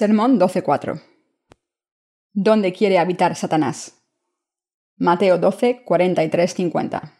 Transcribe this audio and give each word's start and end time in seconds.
Sermón 0.00 0.40
12.4. 0.40 0.98
¿Dónde 2.32 2.72
quiere 2.72 2.98
habitar 2.98 3.36
Satanás? 3.36 4.00
Mateo 4.96 5.36
12, 5.36 5.82
43, 5.84 6.54
50. 6.54 7.12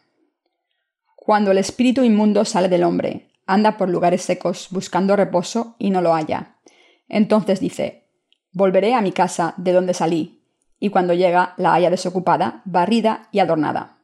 Cuando 1.15 1.51
el 1.51 1.59
espíritu 1.59 2.03
inmundo 2.03 2.43
sale 2.43 2.69
del 2.69 2.83
hombre, 2.83 3.29
anda 3.45 3.77
por 3.77 3.87
lugares 3.87 4.23
secos 4.23 4.69
buscando 4.71 5.15
reposo 5.15 5.75
y 5.77 5.91
no 5.91 6.01
lo 6.01 6.15
halla. 6.15 6.55
Entonces 7.07 7.59
dice, 7.59 8.07
Volveré 8.51 8.95
a 8.95 9.01
mi 9.01 9.11
casa 9.11 9.53
de 9.57 9.73
donde 9.73 9.93
salí, 9.93 10.41
y 10.79 10.89
cuando 10.89 11.13
llega 11.13 11.53
la 11.57 11.73
halla 11.73 11.91
desocupada, 11.91 12.63
barrida 12.65 13.29
y 13.31 13.41
adornada. 13.41 13.99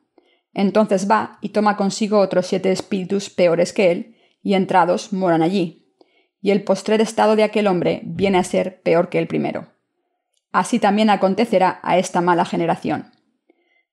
Entonces 0.53 1.09
va 1.09 1.39
y 1.41 1.49
toma 1.49 1.77
consigo 1.77 2.19
otros 2.19 2.45
siete 2.45 2.71
espíritus 2.71 3.31
peores 3.31 3.73
que 3.73 3.89
él, 3.89 4.17
y 4.43 4.53
entrados 4.53 5.13
moran 5.13 5.41
allí 5.41 5.86
y 6.41 6.51
el 6.51 6.63
postrer 6.63 7.01
estado 7.01 7.35
de 7.35 7.43
aquel 7.43 7.67
hombre 7.67 8.01
viene 8.03 8.37
a 8.37 8.43
ser 8.43 8.81
peor 8.81 9.09
que 9.09 9.19
el 9.19 9.27
primero. 9.27 9.67
Así 10.51 10.79
también 10.79 11.09
acontecerá 11.09 11.79
a 11.83 11.97
esta 11.97 12.21
mala 12.21 12.45
generación. 12.45 13.11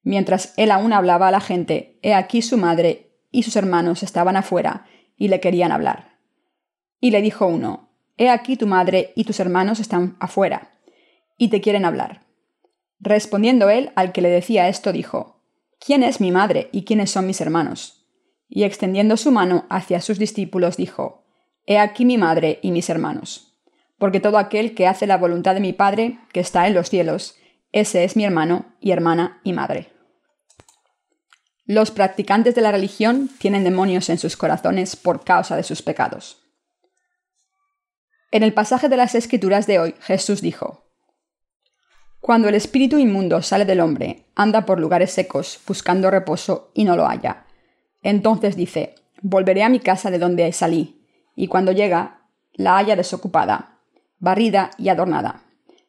Mientras 0.03 0.53
él 0.57 0.71
aún 0.71 0.93
hablaba 0.93 1.29
a 1.29 1.31
la 1.31 1.41
gente, 1.41 1.99
he 2.03 2.15
aquí 2.15 2.43
su 2.43 2.57
madre 2.59 3.11
y 3.31 3.43
sus 3.43 3.57
hermanos 3.57 4.03
estaban 4.03 4.37
afuera 4.37 4.87
y 5.17 5.29
le 5.29 5.41
querían 5.41 5.73
hablar. 5.73 6.19
Y 7.01 7.11
le 7.11 7.23
dijo 7.23 7.47
uno, 7.47 7.91
He 8.17 8.31
aquí 8.31 8.57
tu 8.57 8.67
madre 8.67 9.13
y 9.17 9.25
tus 9.25 9.41
hermanos 9.41 9.81
están 9.81 10.17
afuera, 10.21 10.71
y 11.37 11.49
te 11.49 11.61
quieren 11.61 11.85
hablar. 11.85 12.23
Respondiendo 13.01 13.71
él 13.71 13.91
al 13.97 14.13
que 14.13 14.23
le 14.23 14.29
decía 14.29 14.69
esto, 14.69 14.93
dijo, 14.93 15.43
¿Quién 15.85 16.03
es 16.03 16.21
mi 16.21 16.31
madre 16.31 16.69
y 16.71 16.85
quiénes 16.85 17.11
son 17.11 17.27
mis 17.27 17.41
hermanos? 17.41 18.07
Y 18.49 18.63
extendiendo 18.63 19.17
su 19.17 19.33
mano 19.33 19.67
hacia 19.69 20.01
sus 20.01 20.19
discípulos, 20.19 20.77
dijo, 20.77 21.24
He 21.67 21.79
aquí 21.79 22.05
mi 22.05 22.19
madre 22.19 22.59
y 22.63 22.71
mis 22.71 22.91
hermanos. 22.91 23.55
Porque 23.99 24.21
todo 24.21 24.39
aquel 24.39 24.75
que 24.75 24.87
hace 24.87 25.07
la 25.07 25.17
voluntad 25.17 25.55
de 25.55 25.61
mi 25.61 25.73
Padre, 25.73 26.19
que 26.33 26.41
está 26.41 26.67
en 26.67 26.75
los 26.75 26.91
cielos, 26.91 27.37
ese 27.73 28.05
es 28.05 28.17
mi 28.17 28.25
hermano 28.25 28.77
y 28.81 28.91
hermana 28.91 29.41
y 29.45 29.53
madre. 29.53 29.91
Los 31.65 31.91
practicantes 31.91 32.55
de 32.55 32.61
la 32.61 32.73
religión 32.73 33.31
tienen 33.39 33.65
demonios 33.65 34.11
en 34.11 34.19
sus 34.19 34.37
corazones 34.37 34.97
por 34.97 35.25
causa 35.25 35.57
de 35.57 35.63
sus 35.63 35.81
pecados. 35.81 36.43
En 38.31 38.43
el 38.43 38.53
pasaje 38.53 38.91
de 38.91 38.99
las 38.99 39.15
Escrituras 39.15 39.67
de 39.67 39.79
hoy, 39.79 39.95
Jesús 40.01 40.43
dijo, 40.43 40.91
Cuando 42.21 42.49
el 42.49 42.55
espíritu 42.57 42.99
inmundo 42.99 43.41
sale 43.41 43.65
del 43.65 43.81
hombre, 43.81 44.27
anda 44.35 44.67
por 44.67 44.79
lugares 44.79 45.13
secos, 45.13 45.61
buscando 45.67 46.11
reposo 46.11 46.71
y 46.75 46.85
no 46.85 46.97
lo 46.97 47.07
halla. 47.07 47.47
Entonces 48.03 48.57
dice, 48.57 48.97
Volveré 49.23 49.63
a 49.63 49.71
mi 49.71 49.81
casa 49.81 50.11
de 50.11 50.19
donde 50.19 50.53
salí 50.53 51.04
y 51.37 51.49
cuando 51.49 51.73
llega, 51.73 52.23
la 52.53 52.77
halla 52.77 52.97
desocupada, 52.97 53.79
barrida 54.19 54.71
y 54.79 54.89
adornada. 54.89 55.43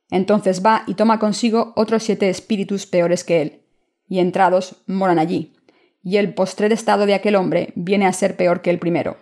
Entonces 0.09 0.65
va 0.65 0.83
y 0.87 0.95
toma 0.95 1.19
consigo 1.19 1.73
otros 1.75 2.03
siete 2.03 2.29
espíritus 2.29 2.85
peores 2.85 3.23
que 3.23 3.41
él, 3.41 3.61
y 4.07 4.19
entrados 4.19 4.83
moran 4.87 5.19
allí, 5.19 5.55
y 6.03 6.17
el 6.17 6.33
postrer 6.33 6.71
estado 6.71 7.05
de 7.05 7.15
aquel 7.15 7.35
hombre 7.35 7.73
viene 7.75 8.05
a 8.05 8.13
ser 8.13 8.35
peor 8.35 8.61
que 8.61 8.69
el 8.69 8.79
primero. 8.79 9.17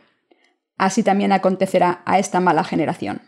Así 0.78 1.04
también 1.04 1.32
acontecerá 1.32 2.02
a 2.06 2.20
esta 2.20 2.40
mala 2.40 2.64
generación. 2.64 3.22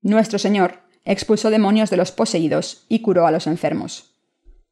Nuestro 0.00 0.38
Señor 0.38 0.78
expulsó 1.04 1.50
demonios 1.50 1.90
de 1.90 1.96
los 1.96 2.12
poseídos 2.12 2.86
y 2.88 3.00
curó 3.00 3.26
a 3.26 3.30
los 3.30 3.46
enfermos. 3.46 4.14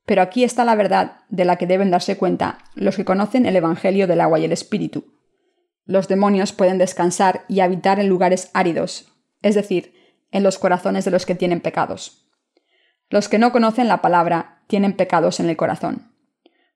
Pero 0.06 0.23
aquí 0.23 0.45
está 0.45 0.64
la 0.64 0.74
verdad 0.74 1.18
de 1.28 1.45
la 1.45 1.57
que 1.57 1.67
deben 1.67 1.90
darse 1.90 2.17
cuenta 2.17 2.58
los 2.74 2.96
que 2.96 3.05
conocen 3.05 3.45
el 3.45 3.57
Evangelio 3.57 4.07
del 4.07 4.23
agua 4.23 4.39
y 4.39 4.45
el 4.45 4.52
Espíritu 4.52 5.17
los 5.89 6.07
demonios 6.07 6.53
pueden 6.53 6.77
descansar 6.77 7.47
y 7.49 7.61
habitar 7.61 7.99
en 7.99 8.09
lugares 8.09 8.51
áridos, 8.53 9.11
es 9.41 9.55
decir, 9.55 9.95
en 10.31 10.43
los 10.43 10.59
corazones 10.59 11.07
de 11.07 11.11
los 11.11 11.25
que 11.25 11.35
tienen 11.35 11.63
pecados. 11.63 12.29
Los 13.09 13.31
que 13.31 13.39
no 13.39 13.53
conocen 13.53 13.89
la 13.89 14.03
palabra 14.03 14.63
tienen 14.67 14.93
pecados 14.93 15.41
en 15.41 15.49
el 15.49 15.57
corazón. 15.57 16.13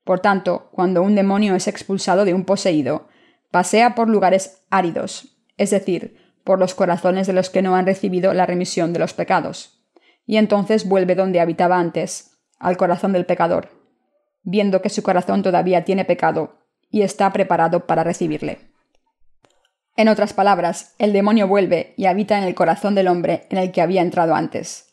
Por 0.03 0.21
tanto, 0.21 0.71
cuando 0.73 1.03
un 1.03 1.15
demonio 1.15 1.55
es 1.55 1.69
expulsado 1.69 2.25
de 2.25 2.33
un 2.33 2.47
poseído, 2.47 3.09
pasea 3.50 3.95
por 3.95 4.09
lugares 4.09 4.65
áridos, 4.71 5.37
es 5.59 5.69
decir, 5.69 6.17
por 6.43 6.59
los 6.59 6.75
corazones 6.75 7.27
de 7.27 7.34
los 7.34 7.50
que 7.50 7.61
no 7.61 7.77
han 7.77 7.84
recibido 7.84 8.33
la 8.33 8.47
remisión 8.47 8.94
de 8.94 8.99
los 8.99 9.12
pecados, 9.12 9.84
y 10.25 10.39
entonces 10.39 10.89
vuelve 10.89 11.15
donde 11.15 11.41
habitaba 11.41 11.79
antes, 11.79 12.39
al 12.59 12.79
corazón 12.79 13.12
del 13.12 13.27
pecador, 13.27 13.69
viendo 14.43 14.81
que 14.81 14.89
su 14.89 15.03
corazón 15.03 15.43
todavía 15.43 15.84
tiene 15.84 16.06
pecado 16.06 16.61
y 16.89 17.03
está 17.03 17.31
preparado 17.31 17.87
para 17.87 18.05
recibirle. 18.05 18.72
En 19.97 20.08
otras 20.08 20.32
palabras, 20.32 20.94
el 20.98 21.12
demonio 21.12 21.47
vuelve 21.47 21.94
y 21.97 22.06
habita 22.06 22.38
en 22.38 22.44
el 22.44 22.54
corazón 22.54 22.94
del 22.94 23.08
hombre 23.08 23.47
en 23.50 23.58
el 23.58 23.72
que 23.72 23.82
había 23.82 24.00
entrado 24.00 24.34
antes. 24.34 24.92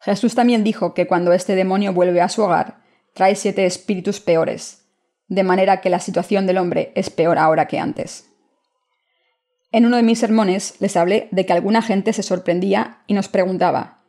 Jesús 0.00 0.34
también 0.34 0.64
dijo 0.64 0.94
que 0.94 1.06
cuando 1.06 1.32
este 1.32 1.54
demonio 1.54 1.92
vuelve 1.92 2.20
a 2.20 2.28
su 2.28 2.42
hogar, 2.42 2.82
trae 3.14 3.36
siete 3.36 3.66
espíritus 3.66 4.20
peores, 4.20 4.84
de 5.28 5.44
manera 5.44 5.80
que 5.80 5.90
la 5.90 6.00
situación 6.00 6.46
del 6.46 6.58
hombre 6.58 6.92
es 6.96 7.08
peor 7.08 7.38
ahora 7.38 7.68
que 7.68 7.78
antes. 7.78 8.28
En 9.70 9.86
uno 9.86 9.96
de 9.96 10.02
mis 10.02 10.18
sermones 10.18 10.74
les 10.80 10.96
hablé 10.96 11.28
de 11.30 11.46
que 11.46 11.52
alguna 11.52 11.80
gente 11.80 12.12
se 12.12 12.22
sorprendía 12.22 12.98
y 13.06 13.14
nos 13.14 13.28
preguntaba, 13.28 14.02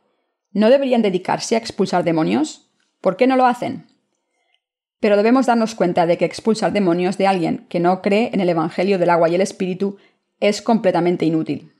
¿no 0.52 0.68
deberían 0.68 1.00
dedicarse 1.00 1.54
a 1.54 1.58
expulsar 1.58 2.02
demonios? 2.02 2.70
¿Por 3.00 3.16
qué 3.16 3.26
no 3.26 3.36
lo 3.36 3.46
hacen? 3.46 3.86
Pero 5.00 5.16
debemos 5.16 5.46
darnos 5.46 5.74
cuenta 5.74 6.06
de 6.06 6.18
que 6.18 6.24
expulsar 6.24 6.72
demonios 6.72 7.18
de 7.18 7.26
alguien 7.26 7.66
que 7.68 7.80
no 7.80 8.02
cree 8.02 8.30
en 8.32 8.40
el 8.40 8.48
Evangelio 8.48 8.98
del 8.98 9.10
agua 9.10 9.28
y 9.28 9.34
el 9.34 9.40
Espíritu 9.40 9.98
es 10.48 10.60
completamente 10.60 11.24
inútil. 11.24 11.72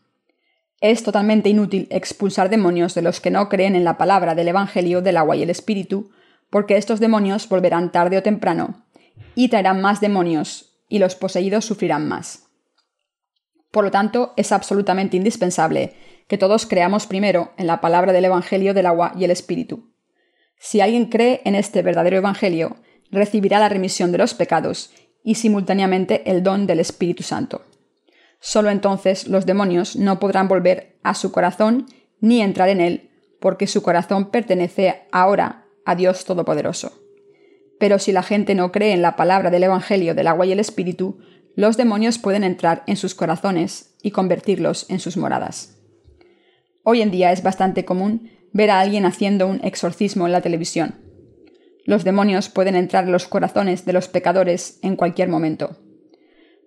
Es 0.81 1.03
totalmente 1.03 1.51
inútil 1.51 1.87
expulsar 1.91 2.49
demonios 2.49 2.95
de 2.95 3.03
los 3.03 3.21
que 3.21 3.31
no 3.31 3.51
creen 3.51 3.77
en 3.77 3.85
la 3.85 3.99
palabra 3.99 4.35
del 4.35 4.49
Evangelio 4.49 5.03
del 5.03 5.19
agua 5.19 5.37
y 5.37 5.43
el 5.43 5.51
Espíritu, 5.51 6.11
porque 6.49 6.79
estos 6.79 6.99
demonios 6.99 7.47
volverán 7.47 7.93
tarde 7.93 8.17
o 8.17 8.23
temprano, 8.23 8.87
y 9.35 9.49
traerán 9.49 9.83
más 9.83 10.01
demonios, 10.01 10.79
y 10.89 10.99
los 10.99 11.15
poseídos 11.15 11.67
sufrirán 11.67 12.09
más. 12.09 12.47
Por 13.71 13.85
lo 13.85 13.91
tanto, 13.91 14.33
es 14.39 14.51
absolutamente 14.51 15.19
indispensable 15.19 15.93
que 16.27 16.39
todos 16.39 16.65
creamos 16.65 17.07
primero 17.07 17.53
en 17.59 17.67
la 17.67 17.83
palabra 17.83 18.15
del 18.15 18.25
Evangelio 18.25 18.73
del 18.73 18.87
agua 18.87 19.13
y 19.15 19.25
el 19.25 19.31
Espíritu. 19.31 19.93
Si 20.59 20.81
alguien 20.81 21.07
cree 21.07 21.43
en 21.45 21.55
este 21.55 21.83
verdadero 21.83 22.17
Evangelio, 22.17 22.77
recibirá 23.11 23.59
la 23.59 23.69
remisión 23.69 24.11
de 24.11 24.19
los 24.19 24.33
pecados 24.33 24.91
y 25.23 25.35
simultáneamente 25.35 26.31
el 26.31 26.43
don 26.43 26.67
del 26.67 26.81
Espíritu 26.81 27.23
Santo. 27.23 27.63
Solo 28.47 28.69
entonces 28.69 29.27
los 29.27 29.47
demonios 29.47 29.97
no 29.97 30.21
podrán 30.21 30.49
volver 30.49 30.99
a 31.03 31.15
su 31.15 31.33
corazón 31.33 31.87
ni 32.21 32.43
entrar 32.43 32.69
en 32.69 32.83
él, 32.83 33.09
porque 33.41 33.67
su 33.67 33.81
corazón 33.81 34.31
pertenece 34.31 35.07
ahora 35.13 35.65
a 35.87 35.95
Dios 35.95 36.27
Todopoderoso. 36.27 36.93
Pero 37.81 37.99
si 37.99 38.13
la 38.13 38.23
gente 38.23 38.55
no 38.55 38.71
cree 38.71 38.93
en 38.93 39.01
la 39.01 39.17
palabra 39.17 39.51
del 39.51 39.63
Evangelio 39.63 40.15
del 40.15 40.27
agua 40.27 40.45
y 40.45 40.53
el 40.53 40.61
Espíritu, 40.61 41.21
los 41.57 41.79
demonios 41.79 42.19
pueden 42.19 42.45
entrar 42.45 42.83
en 42.87 42.97
sus 42.97 43.15
corazones 43.15 43.97
y 44.03 44.11
convertirlos 44.11 44.91
en 44.91 45.01
sus 45.01 45.17
moradas. 45.17 45.79
Hoy 46.83 47.01
en 47.01 47.11
día 47.11 47.33
es 47.33 47.43
bastante 47.43 47.87
común 47.87 48.31
ver 48.53 48.71
a 48.71 48.81
alguien 48.81 49.07
haciendo 49.07 49.47
un 49.47 49.65
exorcismo 49.65 50.27
en 50.27 50.33
la 50.33 50.43
televisión. 50.43 50.97
Los 51.87 52.05
demonios 52.05 52.51
pueden 52.51 52.77
entrar 52.77 53.05
en 53.05 53.13
los 53.13 53.27
corazones 53.27 53.87
de 53.87 53.95
los 53.95 54.09
pecadores 54.09 54.81
en 54.83 54.97
cualquier 54.97 55.31
momento 55.31 55.79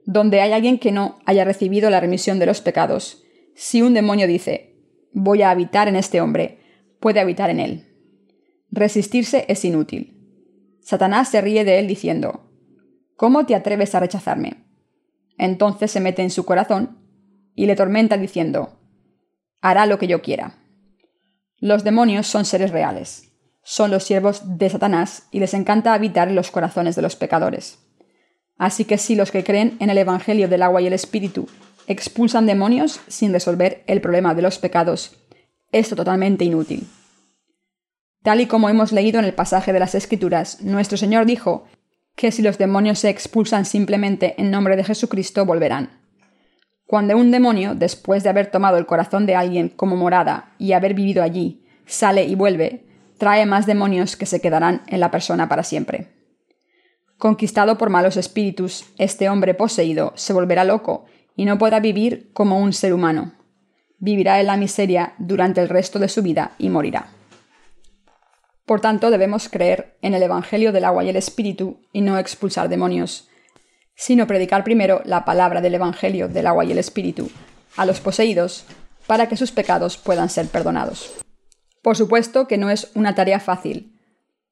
donde 0.08 0.40
hay 0.40 0.54
alguien 0.54 0.80
que 0.80 0.94
no 0.94 1.20
haya 1.26 1.44
recibido 1.44 1.90
la 1.90 2.00
remisión 2.00 2.40
de 2.40 2.46
los 2.46 2.62
pecados, 2.62 3.24
si 3.56 3.82
un 3.82 3.94
demonio 3.94 4.26
dice, 4.26 4.74
voy 5.12 5.42
a 5.42 5.52
habitar 5.52 5.90
en 5.90 5.98
este 5.98 6.22
hombre, 6.22 6.60
puede 7.02 7.20
habitar 7.20 7.50
en 7.50 7.60
él. 7.60 7.86
Resistirse 8.72 9.44
es 9.50 9.66
inútil. 9.66 10.18
Satanás 10.80 11.28
se 11.28 11.42
ríe 11.42 11.66
de 11.66 11.80
él 11.80 11.88
diciendo, 11.88 12.50
¿Cómo 13.18 13.46
te 13.46 13.54
atreves 13.54 13.96
a 13.96 14.00
rechazarme? 14.00 14.66
Entonces 15.38 15.92
se 15.92 16.00
mete 16.00 16.22
en 16.22 16.30
su 16.30 16.46
corazón 16.46 17.00
y 17.54 17.66
le 17.66 17.76
tormenta 17.76 18.18
diciendo, 18.18 18.80
hará 19.60 19.86
lo 19.88 20.00
que 20.00 20.08
yo 20.08 20.22
quiera. 20.22 20.56
Los 21.58 21.84
demonios 21.84 22.28
son 22.28 22.46
seres 22.46 22.72
reales, 22.72 23.34
son 23.62 23.92
los 23.92 24.06
siervos 24.06 24.58
de 24.58 24.70
Satanás 24.70 25.28
y 25.32 25.40
les 25.42 25.54
encanta 25.54 25.94
habitar 25.94 26.30
en 26.30 26.36
los 26.36 26.50
corazones 26.50 26.96
de 26.96 27.02
los 27.02 27.18
pecadores. 27.18 27.87
Así 28.58 28.86
que 28.86 28.98
si 28.98 29.16
los 29.16 29.32
que 29.32 29.44
creen 29.44 29.78
en 29.80 29.90
el 29.90 29.98
Evangelio 29.98 30.48
del 30.48 30.64
agua 30.64 30.82
y 30.82 30.88
el 30.88 30.94
Espíritu 30.94 31.48
expulsan 31.88 32.46
demonios 32.46 33.00
sin 33.08 33.32
resolver 33.32 33.84
el 33.88 34.02
problema 34.02 34.34
de 34.34 34.42
los 34.42 34.60
pecados, 34.60 35.16
es 35.72 35.90
totalmente 35.90 36.44
inútil. 36.44 36.88
Tal 38.24 38.42
y 38.42 38.48
como 38.48 38.70
hemos 38.70 38.92
leído 38.92 39.20
en 39.20 39.26
el 39.26 39.34
pasaje 39.34 39.72
de 39.74 39.80
las 39.80 39.96
Escrituras, 39.96 40.62
nuestro 40.62 40.98
Señor 40.98 41.26
dijo 41.26 41.66
que 42.16 42.32
si 42.32 42.42
los 42.42 42.58
demonios 42.58 43.00
se 43.00 43.10
expulsan 43.10 43.64
simplemente 43.64 44.34
en 44.38 44.52
nombre 44.52 44.76
de 44.76 44.84
Jesucristo, 44.84 45.46
volverán. 45.46 46.02
Cuando 46.88 47.16
un 47.16 47.32
demonio, 47.32 47.76
después 47.76 48.24
de 48.24 48.30
haber 48.30 48.48
tomado 48.48 48.78
el 48.78 48.86
corazón 48.86 49.26
de 49.26 49.36
alguien 49.36 49.70
como 49.70 49.96
morada 49.96 50.54
y 50.58 50.72
haber 50.72 50.94
vivido 50.94 51.22
allí, 51.22 51.64
sale 51.86 52.26
y 52.26 52.36
vuelve, 52.36 52.86
trae 53.18 53.46
más 53.46 53.66
demonios 53.66 54.16
que 54.16 54.26
se 54.26 54.42
quedarán 54.42 54.82
en 54.88 55.00
la 55.00 55.12
persona 55.12 55.48
para 55.48 55.64
siempre. 55.64 56.17
Conquistado 57.18 57.78
por 57.80 57.90
malos 57.90 58.16
espíritus, 58.16 58.86
este 58.98 59.28
hombre 59.30 59.56
poseído 59.56 60.14
se 60.16 60.34
volverá 60.34 60.64
loco 60.64 61.06
y 61.36 61.46
no 61.46 61.58
podrá 61.58 61.80
vivir 61.80 62.32
como 62.34 62.60
un 62.60 62.74
ser 62.74 62.94
humano. 62.94 63.34
vivirá 64.00 64.40
en 64.40 64.46
la 64.46 64.58
miseria 64.58 65.16
durante 65.18 65.60
el 65.60 65.70
resto 65.70 65.98
de 65.98 66.08
su 66.08 66.22
vida 66.22 66.52
y 66.60 66.70
morirá. 66.70 67.08
Por 68.66 68.80
tanto, 68.80 69.10
debemos 69.10 69.50
creer 69.50 69.98
en 70.02 70.14
el 70.14 70.22
Evangelio 70.22 70.72
del 70.72 70.86
agua 70.86 71.04
y 71.04 71.10
el 71.10 71.16
Espíritu 71.16 71.82
y 71.94 72.02
no 72.02 72.20
expulsar 72.20 72.70
demonios, 72.70 73.28
sino 73.96 74.28
predicar 74.28 74.64
primero 74.64 75.02
la 75.06 75.26
palabra 75.26 75.62
del 75.62 75.74
Evangelio 75.74 76.28
del 76.28 76.46
agua 76.46 76.66
y 76.66 76.72
el 76.72 76.78
Espíritu 76.78 77.32
a 77.76 77.86
los 77.86 78.00
poseídos 78.00 78.66
para 79.08 79.28
que 79.28 79.38
sus 79.38 79.52
pecados 79.52 79.98
puedan 79.98 80.30
ser 80.30 80.48
perdonados. 80.48 81.12
Por 81.82 81.96
supuesto 81.96 82.48
que 82.48 82.58
no 82.58 82.70
es 82.70 82.92
una 82.94 83.16
tarea 83.16 83.40
fácil, 83.40 83.97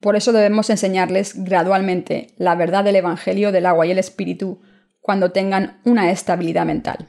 por 0.00 0.16
eso 0.16 0.32
debemos 0.32 0.70
enseñarles 0.70 1.44
gradualmente 1.44 2.34
la 2.36 2.54
verdad 2.54 2.84
del 2.84 2.96
Evangelio 2.96 3.52
del 3.52 3.66
agua 3.66 3.86
y 3.86 3.90
el 3.90 3.98
Espíritu 3.98 4.60
cuando 5.00 5.32
tengan 5.32 5.80
una 5.84 6.10
estabilidad 6.10 6.66
mental. 6.66 7.06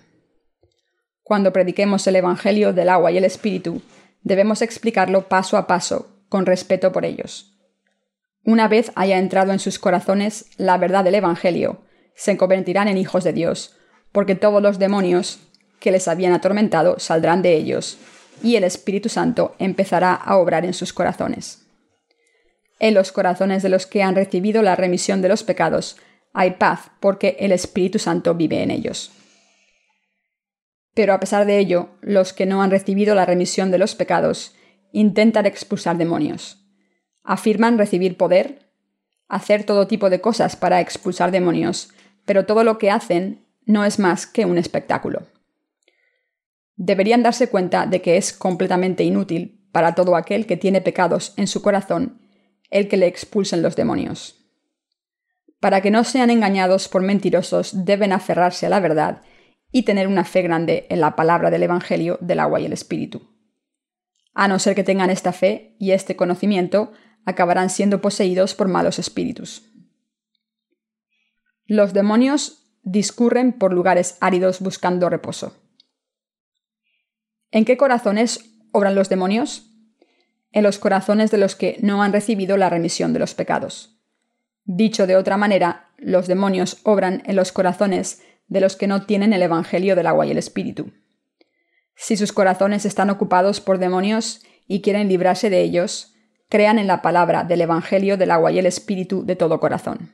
Cuando 1.24 1.52
prediquemos 1.52 2.08
el 2.08 2.16
Evangelio 2.16 2.72
del 2.72 2.90
agua 2.90 3.12
y 3.12 3.18
el 3.18 3.26
Espíritu, 3.26 3.82
debemos 4.22 4.62
explicarlo 4.62 5.28
paso 5.28 5.58
a 5.58 5.68
paso 5.68 6.24
con 6.30 6.46
respeto 6.46 6.92
por 6.92 7.06
ellos. 7.06 7.58
Una 8.46 8.70
vez 8.70 8.92
haya 8.96 9.18
entrado 9.18 9.52
en 9.52 9.60
sus 9.60 9.80
corazones 9.80 10.46
la 10.58 10.78
verdad 10.78 11.04
del 11.04 11.16
Evangelio, 11.16 11.82
se 12.16 12.38
convertirán 12.38 12.88
en 12.88 12.98
hijos 12.98 13.24
de 13.24 13.34
Dios, 13.34 13.76
porque 14.12 14.36
todos 14.36 14.62
los 14.62 14.80
demonios 14.80 15.40
que 15.80 15.92
les 15.92 16.08
habían 16.08 16.34
atormentado 16.34 16.98
saldrán 16.98 17.42
de 17.42 17.56
ellos, 17.56 17.98
y 18.42 18.56
el 18.56 18.64
Espíritu 18.64 19.10
Santo 19.10 19.56
empezará 19.60 20.14
a 20.14 20.38
obrar 20.38 20.66
en 20.66 20.74
sus 20.74 20.94
corazones. 20.94 21.67
En 22.80 22.94
los 22.94 23.12
corazones 23.12 23.64
de 23.64 23.70
los 23.70 23.88
que 23.88 24.04
han 24.04 24.16
recibido 24.16 24.62
la 24.62 24.76
remisión 24.76 25.22
de 25.22 25.30
los 25.30 25.44
pecados 25.44 25.98
hay 26.34 26.52
paz, 26.52 26.92
porque 27.00 27.36
el 27.40 27.52
Espíritu 27.52 27.98
Santo 27.98 28.36
vive 28.36 28.62
en 28.62 28.70
ellos. 28.70 29.12
Pero 30.94 31.14
a 31.14 31.20
pesar 31.20 31.48
de 31.48 31.58
ello, 31.58 31.90
los 32.02 32.34
que 32.34 32.46
no 32.46 32.62
han 32.62 32.70
recibido 32.70 33.16
la 33.16 33.26
remisión 33.26 33.72
de 33.72 33.80
los 33.80 33.96
pecados 33.96 34.56
intentan 34.92 35.48
expulsar 35.48 35.98
demonios. 35.98 36.64
Afirman 37.24 37.80
recibir 37.80 38.18
poder, 38.18 38.70
hacer 39.28 39.64
todo 39.64 39.88
tipo 39.88 40.12
de 40.12 40.22
cosas 40.22 40.56
para 40.56 40.80
expulsar 40.80 41.32
demonios, 41.32 41.90
pero 42.26 42.46
todo 42.46 42.64
lo 42.64 42.78
que 42.78 42.92
hacen 42.92 43.46
no 43.66 43.84
es 43.84 43.98
más 43.98 44.28
que 44.28 44.46
un 44.46 44.60
espectáculo. 44.60 45.24
Deberían 46.76 47.24
darse 47.24 47.50
cuenta 47.50 47.88
de 47.88 48.02
que 48.02 48.18
es 48.18 48.32
completamente 48.32 49.04
inútil 49.04 49.68
para 49.72 49.96
todo 49.96 50.16
aquel 50.16 50.46
que 50.46 50.58
tiene 50.58 50.82
pecados 50.82 51.34
en 51.38 51.48
su 51.48 51.64
corazón 51.64 52.27
el 52.70 52.88
que 52.88 52.98
le 52.98 53.08
expulsen 53.08 53.62
los 53.62 53.76
demonios. 53.76 54.36
Para 55.60 55.82
que 55.82 55.92
no 55.92 56.04
sean 56.04 56.30
engañados 56.30 56.88
por 56.88 57.02
mentirosos, 57.02 57.86
deben 57.86 58.14
aferrarse 58.14 58.66
a 58.66 58.70
la 58.70 58.80
verdad 58.80 59.24
y 59.72 59.84
tener 59.84 60.08
una 60.08 60.24
fe 60.24 60.42
grande 60.42 60.86
en 60.90 61.02
la 61.02 61.16
palabra 61.16 61.50
del 61.50 61.64
Evangelio 61.64 62.18
del 62.22 62.40
agua 62.40 62.60
y 62.60 62.66
el 62.66 62.74
Espíritu. 62.74 63.36
A 64.34 64.48
no 64.48 64.60
ser 64.60 64.76
que 64.76 64.84
tengan 64.84 65.10
esta 65.10 65.34
fe 65.34 65.76
y 65.80 65.92
este 65.92 66.16
conocimiento, 66.16 66.92
acabarán 67.26 67.70
siendo 67.70 68.02
poseídos 68.02 68.54
por 68.54 68.68
malos 68.68 69.00
espíritus. 69.00 69.64
Los 71.66 71.92
demonios 71.92 72.64
discurren 72.84 73.52
por 73.52 73.74
lugares 73.74 74.18
áridos 74.22 74.62
buscando 74.62 75.10
reposo. 75.10 75.58
¿En 77.52 77.66
qué 77.66 77.76
corazones 77.76 78.52
obran 78.72 78.96
los 78.96 79.10
demonios? 79.10 79.77
En 80.52 80.64
los 80.64 80.80
corazones 80.80 81.32
de 81.32 81.38
los 81.38 81.56
que 81.56 81.78
no 81.82 82.04
han 82.04 82.14
recibido 82.14 82.58
la 82.58 82.70
remisión 82.70 83.14
de 83.14 83.20
los 83.20 83.34
pecados. 83.34 83.98
Dicho 84.64 85.08
de 85.08 85.16
otra 85.16 85.38
manera, 85.38 85.92
los 85.98 86.28
demonios 86.28 86.80
obran 86.84 87.24
en 87.26 87.36
los 87.36 87.52
corazones 87.52 88.22
de 88.48 88.62
los 88.62 88.76
que 88.76 88.88
no 88.88 89.06
tienen 89.06 89.34
el 89.34 89.42
Evangelio 89.42 89.96
del 89.96 90.08
agua 90.08 90.26
y 90.26 90.32
el 90.32 90.38
Espíritu. 90.38 90.92
Si 91.96 92.16
sus 92.16 92.32
corazones 92.32 92.86
están 92.86 93.10
ocupados 93.10 93.60
por 93.60 93.80
demonios 93.80 94.44
y 94.68 94.82
quieren 94.82 95.08
librarse 95.08 95.50
de 95.50 95.62
ellos, 95.62 96.14
crean 96.50 96.80
en 96.80 96.88
la 96.88 97.02
palabra 97.02 97.44
del 97.44 97.62
Evangelio 97.62 98.18
del 98.18 98.32
agua 98.32 98.52
y 98.52 98.60
el 98.60 98.66
Espíritu 98.66 99.26
de 99.26 99.36
todo 99.36 99.60
corazón. 99.60 100.14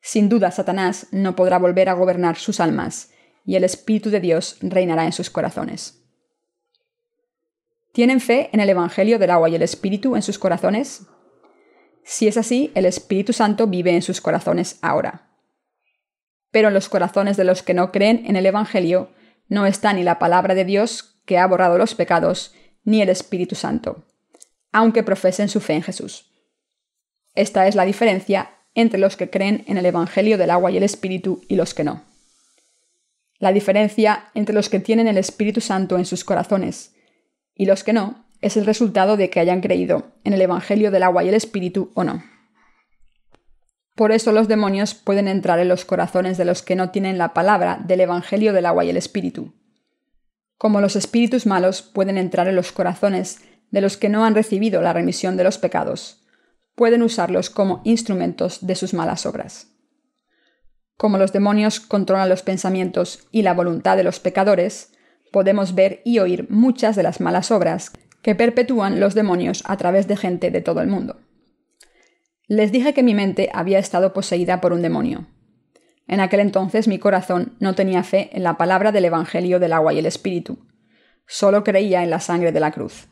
Sin 0.00 0.28
duda, 0.28 0.50
Satanás 0.50 1.06
no 1.10 1.34
podrá 1.34 1.58
volver 1.58 1.88
a 1.88 1.94
gobernar 1.94 2.36
sus 2.36 2.60
almas, 2.60 3.10
y 3.46 3.56
el 3.56 3.64
Espíritu 3.64 4.10
de 4.10 4.20
Dios 4.20 4.58
reinará 4.60 5.04
en 5.04 5.12
sus 5.12 5.30
corazones. 5.30 6.03
¿Tienen 7.94 8.20
fe 8.20 8.50
en 8.52 8.58
el 8.58 8.68
Evangelio 8.68 9.20
del 9.20 9.30
agua 9.30 9.48
y 9.48 9.54
el 9.54 9.62
Espíritu 9.62 10.16
en 10.16 10.22
sus 10.22 10.36
corazones? 10.36 11.02
Si 12.02 12.26
es 12.26 12.36
así, 12.36 12.72
el 12.74 12.86
Espíritu 12.86 13.32
Santo 13.32 13.68
vive 13.68 13.94
en 13.94 14.02
sus 14.02 14.20
corazones 14.20 14.80
ahora. 14.82 15.30
Pero 16.50 16.66
en 16.68 16.74
los 16.74 16.88
corazones 16.88 17.36
de 17.36 17.44
los 17.44 17.62
que 17.62 17.72
no 17.72 17.92
creen 17.92 18.24
en 18.26 18.34
el 18.34 18.46
Evangelio, 18.46 19.10
no 19.48 19.64
está 19.64 19.92
ni 19.92 20.02
la 20.02 20.18
palabra 20.18 20.56
de 20.56 20.64
Dios, 20.64 21.20
que 21.24 21.38
ha 21.38 21.46
borrado 21.46 21.78
los 21.78 21.94
pecados, 21.94 22.52
ni 22.82 23.00
el 23.00 23.10
Espíritu 23.10 23.54
Santo, 23.54 24.04
aunque 24.72 25.04
profesen 25.04 25.48
su 25.48 25.60
fe 25.60 25.74
en 25.74 25.82
Jesús. 25.82 26.32
Esta 27.36 27.68
es 27.68 27.76
la 27.76 27.84
diferencia 27.84 28.56
entre 28.74 28.98
los 28.98 29.16
que 29.16 29.30
creen 29.30 29.62
en 29.68 29.78
el 29.78 29.86
Evangelio 29.86 30.36
del 30.36 30.50
agua 30.50 30.72
y 30.72 30.78
el 30.78 30.82
Espíritu 30.82 31.42
y 31.46 31.54
los 31.54 31.74
que 31.74 31.84
no. 31.84 32.02
La 33.38 33.52
diferencia 33.52 34.30
entre 34.34 34.52
los 34.52 34.68
que 34.68 34.80
tienen 34.80 35.06
el 35.06 35.16
Espíritu 35.16 35.60
Santo 35.60 35.96
en 35.96 36.06
sus 36.06 36.24
corazones 36.24 36.93
y 37.54 37.66
los 37.66 37.84
que 37.84 37.92
no 37.92 38.26
es 38.40 38.56
el 38.56 38.66
resultado 38.66 39.16
de 39.16 39.30
que 39.30 39.40
hayan 39.40 39.60
creído 39.60 40.12
en 40.24 40.32
el 40.32 40.42
Evangelio 40.42 40.90
del 40.90 41.02
agua 41.02 41.24
y 41.24 41.28
el 41.28 41.34
Espíritu 41.34 41.90
o 41.94 42.04
no. 42.04 42.22
Por 43.94 44.10
eso 44.10 44.32
los 44.32 44.48
demonios 44.48 44.94
pueden 44.94 45.28
entrar 45.28 45.60
en 45.60 45.68
los 45.68 45.84
corazones 45.84 46.36
de 46.36 46.44
los 46.44 46.62
que 46.62 46.74
no 46.74 46.90
tienen 46.90 47.16
la 47.16 47.32
palabra 47.32 47.80
del 47.86 48.00
Evangelio 48.00 48.52
del 48.52 48.66
agua 48.66 48.84
y 48.84 48.90
el 48.90 48.96
Espíritu. 48.96 49.54
Como 50.58 50.80
los 50.80 50.96
espíritus 50.96 51.46
malos 51.46 51.82
pueden 51.82 52.18
entrar 52.18 52.48
en 52.48 52.56
los 52.56 52.72
corazones 52.72 53.40
de 53.70 53.80
los 53.80 53.96
que 53.96 54.08
no 54.08 54.24
han 54.24 54.34
recibido 54.34 54.82
la 54.82 54.92
remisión 54.92 55.36
de 55.36 55.44
los 55.44 55.58
pecados, 55.58 56.24
pueden 56.74 57.02
usarlos 57.02 57.50
como 57.50 57.82
instrumentos 57.84 58.66
de 58.66 58.74
sus 58.74 58.94
malas 58.94 59.26
obras. 59.26 59.68
Como 60.96 61.18
los 61.18 61.32
demonios 61.32 61.80
controlan 61.80 62.28
los 62.28 62.42
pensamientos 62.42 63.26
y 63.30 63.42
la 63.42 63.52
voluntad 63.52 63.96
de 63.96 64.04
los 64.04 64.20
pecadores, 64.20 64.93
podemos 65.34 65.74
ver 65.74 66.00
y 66.04 66.20
oír 66.20 66.46
muchas 66.48 66.94
de 66.94 67.02
las 67.02 67.20
malas 67.20 67.50
obras 67.50 67.90
que 68.22 68.36
perpetúan 68.36 69.00
los 69.00 69.14
demonios 69.14 69.64
a 69.66 69.76
través 69.76 70.06
de 70.06 70.16
gente 70.16 70.52
de 70.52 70.60
todo 70.60 70.80
el 70.80 70.86
mundo. 70.86 71.16
Les 72.46 72.70
dije 72.70 72.94
que 72.94 73.02
mi 73.02 73.16
mente 73.16 73.50
había 73.52 73.80
estado 73.80 74.12
poseída 74.12 74.60
por 74.60 74.72
un 74.72 74.80
demonio. 74.80 75.26
En 76.06 76.20
aquel 76.20 76.38
entonces 76.38 76.86
mi 76.86 77.00
corazón 77.00 77.56
no 77.58 77.74
tenía 77.74 78.04
fe 78.04 78.30
en 78.32 78.44
la 78.44 78.56
palabra 78.56 78.92
del 78.92 79.06
Evangelio 79.06 79.58
del 79.58 79.72
agua 79.72 79.92
y 79.92 79.98
el 79.98 80.06
Espíritu. 80.06 80.68
Solo 81.26 81.64
creía 81.64 82.04
en 82.04 82.10
la 82.10 82.20
sangre 82.20 82.52
de 82.52 82.60
la 82.60 82.70
cruz. 82.70 83.08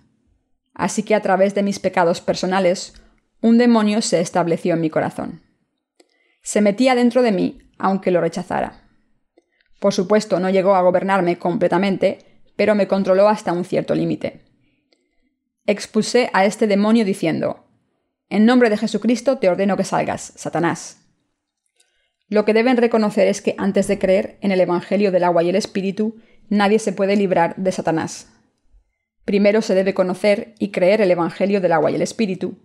Así 0.74 1.02
que 1.02 1.16
a 1.16 1.22
través 1.22 1.56
de 1.56 1.64
mis 1.64 1.80
pecados 1.80 2.20
personales, 2.20 2.94
un 3.40 3.58
demonio 3.58 4.00
se 4.00 4.20
estableció 4.20 4.74
en 4.74 4.80
mi 4.80 4.90
corazón. 4.90 5.42
Se 6.40 6.60
metía 6.60 6.94
dentro 6.94 7.20
de 7.22 7.32
mí, 7.32 7.58
aunque 7.78 8.12
lo 8.12 8.20
rechazara. 8.20 8.81
Por 9.82 9.92
supuesto, 9.92 10.38
no 10.38 10.48
llegó 10.48 10.76
a 10.76 10.82
gobernarme 10.82 11.38
completamente, 11.40 12.18
pero 12.54 12.76
me 12.76 12.86
controló 12.86 13.28
hasta 13.28 13.52
un 13.52 13.64
cierto 13.64 13.96
límite. 13.96 14.44
Expulsé 15.66 16.30
a 16.32 16.44
este 16.44 16.68
demonio 16.68 17.04
diciendo, 17.04 17.66
en 18.30 18.46
nombre 18.46 18.70
de 18.70 18.76
Jesucristo 18.76 19.38
te 19.38 19.48
ordeno 19.48 19.76
que 19.76 19.82
salgas, 19.82 20.34
Satanás. 20.36 20.98
Lo 22.28 22.44
que 22.44 22.54
deben 22.54 22.76
reconocer 22.76 23.26
es 23.26 23.42
que 23.42 23.56
antes 23.58 23.88
de 23.88 23.98
creer 23.98 24.38
en 24.40 24.52
el 24.52 24.60
Evangelio 24.60 25.10
del 25.10 25.24
agua 25.24 25.42
y 25.42 25.48
el 25.48 25.56
Espíritu, 25.56 26.14
nadie 26.48 26.78
se 26.78 26.92
puede 26.92 27.16
librar 27.16 27.56
de 27.56 27.72
Satanás. 27.72 28.32
Primero 29.24 29.62
se 29.62 29.74
debe 29.74 29.94
conocer 29.94 30.54
y 30.60 30.70
creer 30.70 31.00
el 31.00 31.10
Evangelio 31.10 31.60
del 31.60 31.72
agua 31.72 31.90
y 31.90 31.96
el 31.96 32.02
Espíritu, 32.02 32.56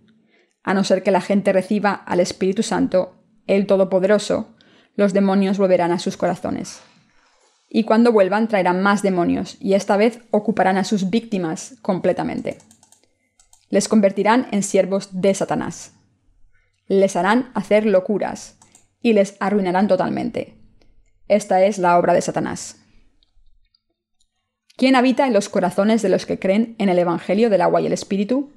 a 0.62 0.72
no 0.72 0.84
ser 0.84 1.02
que 1.02 1.10
la 1.10 1.20
gente 1.20 1.52
reciba 1.52 1.94
al 1.94 2.20
Espíritu 2.20 2.62
Santo, 2.62 3.16
el 3.48 3.66
Todopoderoso, 3.66 4.54
los 4.94 5.12
demonios 5.12 5.58
volverán 5.58 5.90
a 5.90 5.98
sus 5.98 6.16
corazones. 6.16 6.80
Y 7.68 7.84
cuando 7.84 8.12
vuelvan 8.12 8.48
traerán 8.48 8.82
más 8.82 9.02
demonios, 9.02 9.56
y 9.60 9.74
esta 9.74 9.96
vez 9.96 10.20
ocuparán 10.30 10.78
a 10.78 10.84
sus 10.84 11.10
víctimas 11.10 11.76
completamente 11.82 12.58
les 13.70 13.88
convertirán 13.88 14.48
en 14.50 14.62
siervos 14.62 15.08
de 15.12 15.34
Satanás. 15.34 15.92
Les 16.86 17.16
harán 17.16 17.50
hacer 17.54 17.84
locuras 17.84 18.58
y 19.02 19.12
les 19.12 19.36
arruinarán 19.40 19.88
totalmente. 19.88 20.54
Esta 21.28 21.64
es 21.64 21.78
la 21.78 21.98
obra 21.98 22.14
de 22.14 22.22
Satanás. 22.22 22.82
¿Quién 24.76 24.94
habita 24.96 25.26
en 25.26 25.32
los 25.32 25.48
corazones 25.48 26.02
de 26.02 26.08
los 26.08 26.24
que 26.24 26.38
creen 26.38 26.76
en 26.78 26.88
el 26.88 26.98
Evangelio 26.98 27.50
del 27.50 27.60
agua 27.60 27.80
y 27.80 27.86
el 27.86 27.92
Espíritu? 27.92 28.52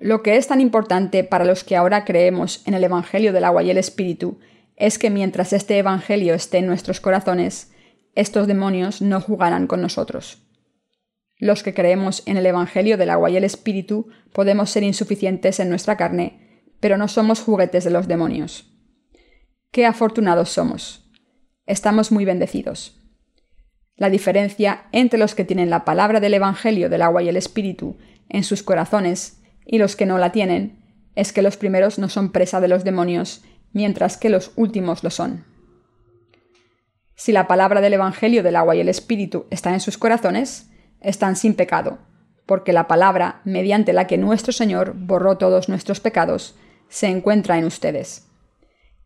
Lo 0.00 0.22
que 0.22 0.36
es 0.36 0.48
tan 0.48 0.60
importante 0.60 1.22
para 1.22 1.44
los 1.44 1.64
que 1.64 1.76
ahora 1.76 2.04
creemos 2.04 2.66
en 2.66 2.74
el 2.74 2.82
Evangelio 2.82 3.32
del 3.32 3.44
agua 3.44 3.62
y 3.62 3.70
el 3.70 3.78
Espíritu 3.78 4.38
es 4.78 4.98
que 4.98 5.10
mientras 5.10 5.52
este 5.52 5.76
Evangelio 5.76 6.34
esté 6.34 6.58
en 6.58 6.66
nuestros 6.66 7.00
corazones, 7.00 7.72
estos 8.14 8.46
demonios 8.46 9.02
no 9.02 9.20
jugarán 9.20 9.66
con 9.66 9.82
nosotros. 9.82 10.38
Los 11.36 11.62
que 11.62 11.74
creemos 11.74 12.22
en 12.26 12.36
el 12.36 12.46
Evangelio 12.46 12.96
del 12.96 13.10
agua 13.10 13.28
y 13.30 13.36
el 13.36 13.44
Espíritu 13.44 14.08
podemos 14.32 14.70
ser 14.70 14.84
insuficientes 14.84 15.58
en 15.60 15.68
nuestra 15.68 15.96
carne, 15.96 16.64
pero 16.80 16.96
no 16.96 17.08
somos 17.08 17.40
juguetes 17.40 17.84
de 17.84 17.90
los 17.90 18.06
demonios. 18.06 18.72
Qué 19.72 19.84
afortunados 19.84 20.48
somos. 20.48 21.10
Estamos 21.66 22.12
muy 22.12 22.24
bendecidos. 22.24 23.00
La 23.96 24.10
diferencia 24.10 24.86
entre 24.92 25.18
los 25.18 25.34
que 25.34 25.44
tienen 25.44 25.70
la 25.70 25.84
palabra 25.84 26.20
del 26.20 26.34
Evangelio 26.34 26.88
del 26.88 27.02
agua 27.02 27.22
y 27.24 27.28
el 27.28 27.36
Espíritu 27.36 27.98
en 28.28 28.44
sus 28.44 28.62
corazones 28.62 29.42
y 29.66 29.78
los 29.78 29.96
que 29.96 30.06
no 30.06 30.18
la 30.18 30.30
tienen 30.30 31.10
es 31.16 31.32
que 31.32 31.42
los 31.42 31.56
primeros 31.56 31.98
no 31.98 32.08
son 32.08 32.30
presa 32.30 32.60
de 32.60 32.68
los 32.68 32.84
demonios, 32.84 33.42
mientras 33.72 34.16
que 34.16 34.28
los 34.28 34.52
últimos 34.56 35.04
lo 35.04 35.10
son. 35.10 35.44
Si 37.14 37.32
la 37.32 37.48
palabra 37.48 37.80
del 37.80 37.94
Evangelio 37.94 38.42
del 38.42 38.56
agua 38.56 38.76
y 38.76 38.80
el 38.80 38.88
Espíritu 38.88 39.46
está 39.50 39.72
en 39.72 39.80
sus 39.80 39.98
corazones, 39.98 40.70
están 41.00 41.36
sin 41.36 41.54
pecado, 41.54 41.98
porque 42.46 42.72
la 42.72 42.86
palabra, 42.86 43.40
mediante 43.44 43.92
la 43.92 44.06
que 44.06 44.18
nuestro 44.18 44.52
Señor 44.52 44.94
borró 44.94 45.36
todos 45.36 45.68
nuestros 45.68 46.00
pecados, 46.00 46.56
se 46.88 47.08
encuentra 47.08 47.58
en 47.58 47.64
ustedes. 47.64 48.28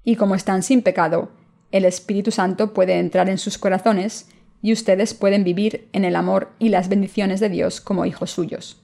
Y 0.05 0.17
como 0.17 0.35
están 0.35 0.63
sin 0.63 0.83
pecado, 0.83 1.31
el 1.71 1.85
Espíritu 1.85 2.31
Santo 2.31 2.75
puede 2.75 2.99
entrar 2.99 3.29
en 3.29 3.39
sus 3.39 3.59
corazones 3.59 4.29
y 4.61 4.73
ustedes 4.73 5.15
pueden 5.15 5.43
vivir 5.43 5.89
en 5.93 6.05
el 6.05 6.17
amor 6.17 6.53
y 6.59 6.69
las 6.69 6.89
bendiciones 6.89 7.41
de 7.41 7.49
Dios 7.49 7.81
como 7.81 8.05
hijos 8.05 8.31
suyos. 8.31 8.81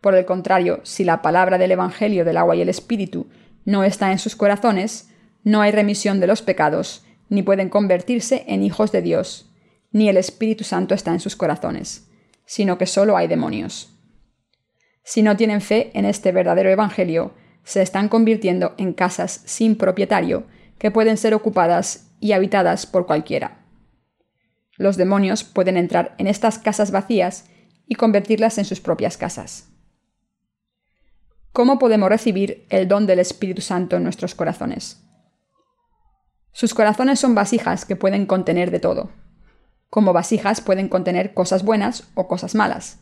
Por 0.00 0.16
el 0.16 0.24
contrario, 0.24 0.80
si 0.82 1.04
la 1.04 1.22
palabra 1.22 1.58
del 1.58 1.70
Evangelio 1.70 2.24
del 2.24 2.36
agua 2.36 2.56
y 2.56 2.60
el 2.60 2.68
Espíritu 2.68 3.28
no 3.64 3.84
está 3.84 4.12
en 4.12 4.18
sus 4.18 4.36
corazones, 4.36 5.10
no 5.44 5.60
hay 5.60 5.72
remisión 5.72 6.20
de 6.20 6.26
los 6.26 6.42
pecados, 6.42 7.04
ni 7.28 7.42
pueden 7.42 7.68
convertirse 7.68 8.44
en 8.46 8.62
hijos 8.62 8.92
de 8.92 9.02
Dios, 9.02 9.50
ni 9.90 10.08
el 10.08 10.16
Espíritu 10.16 10.64
Santo 10.64 10.94
está 10.94 11.12
en 11.12 11.20
sus 11.20 11.36
corazones, 11.36 12.08
sino 12.44 12.78
que 12.78 12.86
solo 12.86 13.16
hay 13.16 13.28
demonios. 13.28 13.96
Si 15.04 15.22
no 15.22 15.36
tienen 15.36 15.60
fe 15.60 15.90
en 15.94 16.04
este 16.04 16.32
verdadero 16.32 16.70
Evangelio, 16.70 17.34
se 17.64 17.82
están 17.82 18.08
convirtiendo 18.08 18.74
en 18.78 18.92
casas 18.92 19.42
sin 19.44 19.76
propietario 19.76 20.46
que 20.78 20.90
pueden 20.90 21.16
ser 21.16 21.34
ocupadas 21.34 22.10
y 22.20 22.32
habitadas 22.32 22.86
por 22.86 23.06
cualquiera. 23.06 23.64
Los 24.76 24.96
demonios 24.96 25.44
pueden 25.44 25.76
entrar 25.76 26.14
en 26.18 26.26
estas 26.26 26.58
casas 26.58 26.90
vacías 26.90 27.46
y 27.86 27.94
convertirlas 27.94 28.58
en 28.58 28.64
sus 28.64 28.80
propias 28.80 29.16
casas. 29.16 29.71
¿Cómo 31.52 31.78
podemos 31.78 32.08
recibir 32.08 32.64
el 32.70 32.88
don 32.88 33.04
del 33.04 33.18
Espíritu 33.18 33.60
Santo 33.60 33.96
en 33.96 34.04
nuestros 34.04 34.34
corazones? 34.34 35.04
Sus 36.52 36.72
corazones 36.72 37.20
son 37.20 37.34
vasijas 37.34 37.84
que 37.84 37.94
pueden 37.94 38.24
contener 38.24 38.70
de 38.70 38.80
todo. 38.80 39.10
Como 39.90 40.14
vasijas 40.14 40.62
pueden 40.62 40.88
contener 40.88 41.34
cosas 41.34 41.62
buenas 41.62 42.08
o 42.14 42.26
cosas 42.26 42.54
malas. 42.54 43.00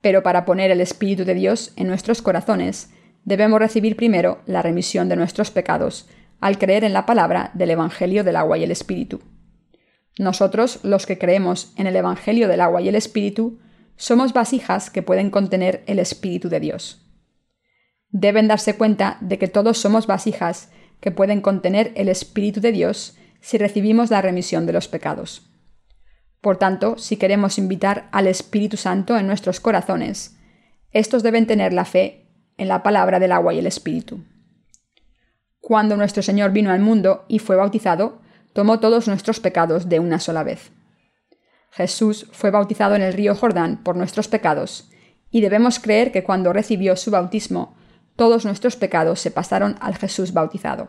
Pero 0.00 0.24
para 0.24 0.44
poner 0.44 0.72
el 0.72 0.80
Espíritu 0.80 1.24
de 1.24 1.34
Dios 1.34 1.72
en 1.76 1.86
nuestros 1.86 2.20
corazones, 2.20 2.90
debemos 3.22 3.60
recibir 3.60 3.94
primero 3.94 4.40
la 4.46 4.60
remisión 4.60 5.08
de 5.08 5.14
nuestros 5.14 5.52
pecados 5.52 6.08
al 6.40 6.58
creer 6.58 6.82
en 6.82 6.94
la 6.94 7.06
palabra 7.06 7.52
del 7.54 7.70
Evangelio 7.70 8.24
del 8.24 8.34
agua 8.34 8.58
y 8.58 8.64
el 8.64 8.72
Espíritu. 8.72 9.20
Nosotros, 10.18 10.80
los 10.82 11.06
que 11.06 11.16
creemos 11.16 11.72
en 11.76 11.86
el 11.86 11.94
Evangelio 11.94 12.48
del 12.48 12.60
agua 12.60 12.82
y 12.82 12.88
el 12.88 12.96
Espíritu, 12.96 13.60
somos 13.94 14.32
vasijas 14.32 14.90
que 14.90 15.02
pueden 15.02 15.30
contener 15.30 15.84
el 15.86 16.00
Espíritu 16.00 16.48
de 16.48 16.58
Dios 16.58 17.03
deben 18.14 18.46
darse 18.46 18.76
cuenta 18.76 19.18
de 19.20 19.38
que 19.38 19.48
todos 19.48 19.78
somos 19.78 20.06
vasijas 20.06 20.70
que 21.00 21.10
pueden 21.10 21.40
contener 21.40 21.92
el 21.96 22.08
Espíritu 22.08 22.60
de 22.60 22.70
Dios 22.70 23.18
si 23.40 23.58
recibimos 23.58 24.08
la 24.10 24.22
remisión 24.22 24.66
de 24.66 24.72
los 24.72 24.86
pecados. 24.86 25.50
Por 26.40 26.56
tanto, 26.56 26.96
si 26.96 27.16
queremos 27.16 27.58
invitar 27.58 28.08
al 28.12 28.28
Espíritu 28.28 28.76
Santo 28.76 29.18
en 29.18 29.26
nuestros 29.26 29.58
corazones, 29.58 30.38
estos 30.92 31.24
deben 31.24 31.48
tener 31.48 31.72
la 31.72 31.84
fe 31.84 32.28
en 32.56 32.68
la 32.68 32.84
palabra 32.84 33.18
del 33.18 33.32
agua 33.32 33.52
y 33.52 33.58
el 33.58 33.66
Espíritu. 33.66 34.22
Cuando 35.60 35.96
nuestro 35.96 36.22
Señor 36.22 36.52
vino 36.52 36.70
al 36.70 36.80
mundo 36.80 37.24
y 37.26 37.40
fue 37.40 37.56
bautizado, 37.56 38.22
tomó 38.52 38.78
todos 38.78 39.08
nuestros 39.08 39.40
pecados 39.40 39.88
de 39.88 39.98
una 39.98 40.20
sola 40.20 40.44
vez. 40.44 40.70
Jesús 41.72 42.28
fue 42.30 42.52
bautizado 42.52 42.94
en 42.94 43.02
el 43.02 43.12
río 43.12 43.34
Jordán 43.34 43.82
por 43.82 43.96
nuestros 43.96 44.28
pecados, 44.28 44.88
y 45.32 45.40
debemos 45.40 45.80
creer 45.80 46.12
que 46.12 46.22
cuando 46.22 46.52
recibió 46.52 46.94
su 46.94 47.10
bautismo 47.10 47.74
todos 48.16 48.44
nuestros 48.44 48.76
pecados 48.76 49.20
se 49.20 49.30
pasaron 49.30 49.76
al 49.80 49.96
Jesús 49.96 50.32
bautizado. 50.32 50.88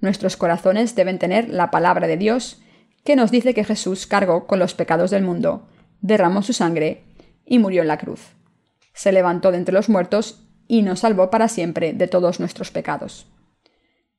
Nuestros 0.00 0.36
corazones 0.36 0.94
deben 0.94 1.18
tener 1.18 1.48
la 1.48 1.70
palabra 1.70 2.06
de 2.06 2.16
Dios, 2.16 2.60
que 3.04 3.16
nos 3.16 3.30
dice 3.30 3.54
que 3.54 3.64
Jesús 3.64 4.06
cargó 4.06 4.46
con 4.46 4.58
los 4.58 4.74
pecados 4.74 5.10
del 5.10 5.22
mundo, 5.22 5.68
derramó 6.00 6.42
su 6.42 6.52
sangre 6.52 7.04
y 7.44 7.58
murió 7.58 7.82
en 7.82 7.88
la 7.88 7.98
cruz. 7.98 8.34
Se 8.92 9.12
levantó 9.12 9.52
de 9.52 9.58
entre 9.58 9.74
los 9.74 9.88
muertos 9.88 10.42
y 10.68 10.82
nos 10.82 11.00
salvó 11.00 11.30
para 11.30 11.48
siempre 11.48 11.92
de 11.92 12.08
todos 12.08 12.40
nuestros 12.40 12.70
pecados. 12.70 13.26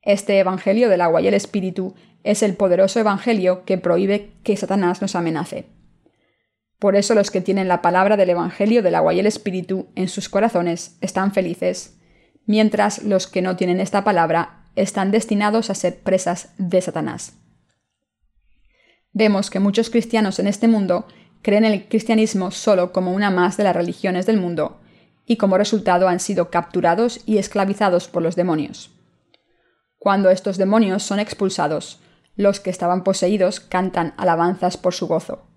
Este 0.01 0.39
Evangelio 0.39 0.89
del 0.89 1.01
agua 1.01 1.21
y 1.21 1.27
el 1.27 1.33
Espíritu 1.33 1.95
es 2.23 2.43
el 2.43 2.55
poderoso 2.55 2.99
Evangelio 2.99 3.65
que 3.65 3.77
prohíbe 3.77 4.31
que 4.43 4.55
Satanás 4.55 5.01
nos 5.01 5.15
amenace. 5.15 5.65
Por 6.79 6.95
eso 6.95 7.15
los 7.15 7.31
que 7.31 7.41
tienen 7.41 7.67
la 7.67 7.81
palabra 7.81 8.17
del 8.17 8.29
Evangelio 8.29 8.83
del 8.83 8.95
agua 8.95 9.13
y 9.13 9.19
el 9.19 9.25
Espíritu 9.25 9.87
en 9.95 10.09
sus 10.09 10.29
corazones 10.29 10.97
están 11.01 11.33
felices, 11.33 11.97
mientras 12.45 13.03
los 13.03 13.27
que 13.27 13.41
no 13.41 13.55
tienen 13.55 13.79
esta 13.79 14.03
palabra 14.03 14.63
están 14.75 15.09
destinados 15.09 15.69
a 15.69 15.75
ser 15.75 15.99
presas 15.99 16.53
de 16.57 16.81
Satanás. 16.81 17.33
Vemos 19.11 19.49
que 19.49 19.59
muchos 19.59 19.89
cristianos 19.89 20.37
en 20.37 20.45
este 20.45 20.67
mundo 20.67 21.07
creen 21.41 21.65
el 21.65 21.87
cristianismo 21.87 22.51
solo 22.51 22.91
como 22.91 23.13
una 23.13 23.31
más 23.31 23.57
de 23.57 23.63
las 23.63 23.75
religiones 23.75 24.27
del 24.27 24.37
mundo, 24.37 24.79
y 25.25 25.37
como 25.37 25.57
resultado 25.57 26.07
han 26.07 26.19
sido 26.19 26.51
capturados 26.51 27.21
y 27.25 27.39
esclavizados 27.39 28.07
por 28.07 28.21
los 28.21 28.35
demonios. 28.35 28.91
Cuando 29.97 30.29
estos 30.29 30.57
demonios 30.57 31.03
son 31.03 31.19
expulsados, 31.19 31.99
los 32.35 32.59
que 32.59 32.69
estaban 32.69 33.03
poseídos 33.03 33.59
cantan 33.59 34.13
alabanzas 34.17 34.77
por 34.77 34.93
su 34.93 35.07
gozo. 35.07 35.47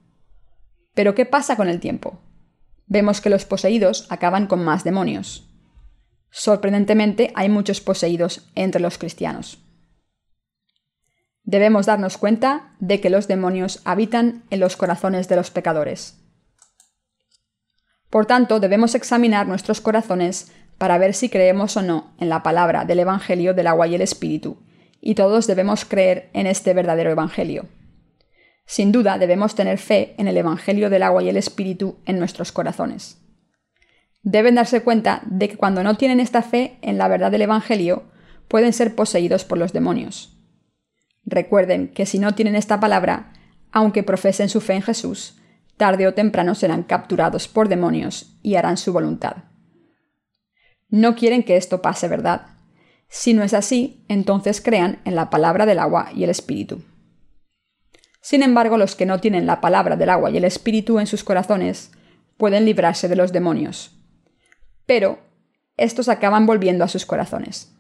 Pero 1.00 1.14
¿qué 1.14 1.24
pasa 1.24 1.56
con 1.56 1.70
el 1.70 1.80
tiempo? 1.80 2.20
Vemos 2.86 3.22
que 3.22 3.30
los 3.30 3.46
poseídos 3.46 4.06
acaban 4.10 4.46
con 4.46 4.62
más 4.62 4.84
demonios. 4.84 5.48
Sorprendentemente, 6.30 7.32
hay 7.34 7.48
muchos 7.48 7.80
poseídos 7.80 8.50
entre 8.54 8.82
los 8.82 8.98
cristianos. 8.98 9.64
Debemos 11.42 11.86
darnos 11.86 12.18
cuenta 12.18 12.74
de 12.80 13.00
que 13.00 13.08
los 13.08 13.28
demonios 13.28 13.80
habitan 13.86 14.44
en 14.50 14.60
los 14.60 14.76
corazones 14.76 15.26
de 15.26 15.36
los 15.36 15.50
pecadores. 15.50 16.18
Por 18.10 18.26
tanto, 18.26 18.60
debemos 18.60 18.94
examinar 18.94 19.48
nuestros 19.48 19.80
corazones 19.80 20.52
para 20.76 20.98
ver 20.98 21.14
si 21.14 21.30
creemos 21.30 21.78
o 21.78 21.82
no 21.82 22.12
en 22.20 22.28
la 22.28 22.42
palabra 22.42 22.84
del 22.84 22.98
Evangelio 22.98 23.54
del 23.54 23.68
agua 23.68 23.86
y 23.86 23.94
el 23.94 24.02
Espíritu, 24.02 24.58
y 25.00 25.14
todos 25.14 25.46
debemos 25.46 25.86
creer 25.86 26.28
en 26.34 26.46
este 26.46 26.74
verdadero 26.74 27.10
Evangelio. 27.10 27.79
Sin 28.70 28.92
duda 28.92 29.18
debemos 29.18 29.56
tener 29.56 29.78
fe 29.78 30.14
en 30.16 30.28
el 30.28 30.36
Evangelio 30.36 30.90
del 30.90 31.02
agua 31.02 31.24
y 31.24 31.28
el 31.28 31.36
Espíritu 31.36 31.96
en 32.06 32.20
nuestros 32.20 32.52
corazones. 32.52 33.18
Deben 34.22 34.54
darse 34.54 34.82
cuenta 34.82 35.22
de 35.26 35.48
que 35.48 35.56
cuando 35.56 35.82
no 35.82 35.96
tienen 35.96 36.20
esta 36.20 36.40
fe 36.40 36.78
en 36.80 36.96
la 36.96 37.08
verdad 37.08 37.32
del 37.32 37.42
Evangelio, 37.42 38.04
pueden 38.46 38.72
ser 38.72 38.94
poseídos 38.94 39.44
por 39.44 39.58
los 39.58 39.72
demonios. 39.72 40.38
Recuerden 41.24 41.88
que 41.88 42.06
si 42.06 42.20
no 42.20 42.36
tienen 42.36 42.54
esta 42.54 42.78
palabra, 42.78 43.32
aunque 43.72 44.04
profesen 44.04 44.48
su 44.48 44.60
fe 44.60 44.74
en 44.74 44.82
Jesús, 44.82 45.36
tarde 45.76 46.06
o 46.06 46.14
temprano 46.14 46.54
serán 46.54 46.84
capturados 46.84 47.48
por 47.48 47.68
demonios 47.68 48.38
y 48.40 48.54
harán 48.54 48.76
su 48.76 48.92
voluntad. 48.92 49.38
No 50.88 51.16
quieren 51.16 51.42
que 51.42 51.56
esto 51.56 51.82
pase, 51.82 52.06
¿verdad? 52.06 52.46
Si 53.08 53.34
no 53.34 53.42
es 53.42 53.52
así, 53.52 54.04
entonces 54.06 54.60
crean 54.60 55.00
en 55.04 55.16
la 55.16 55.28
palabra 55.28 55.66
del 55.66 55.80
agua 55.80 56.10
y 56.14 56.22
el 56.22 56.30
Espíritu. 56.30 56.84
Sin 58.20 58.42
embargo, 58.42 58.76
los 58.76 58.94
que 58.94 59.06
no 59.06 59.18
tienen 59.18 59.46
la 59.46 59.60
palabra 59.60 59.96
del 59.96 60.10
agua 60.10 60.30
y 60.30 60.36
el 60.36 60.44
espíritu 60.44 60.98
en 60.98 61.06
sus 61.06 61.24
corazones 61.24 61.92
pueden 62.36 62.64
librarse 62.64 63.08
de 63.08 63.16
los 63.16 63.32
demonios. 63.32 63.98
Pero 64.86 65.18
estos 65.76 66.08
acaban 66.08 66.46
volviendo 66.46 66.84
a 66.84 66.88
sus 66.88 67.06
corazones. 67.06 67.74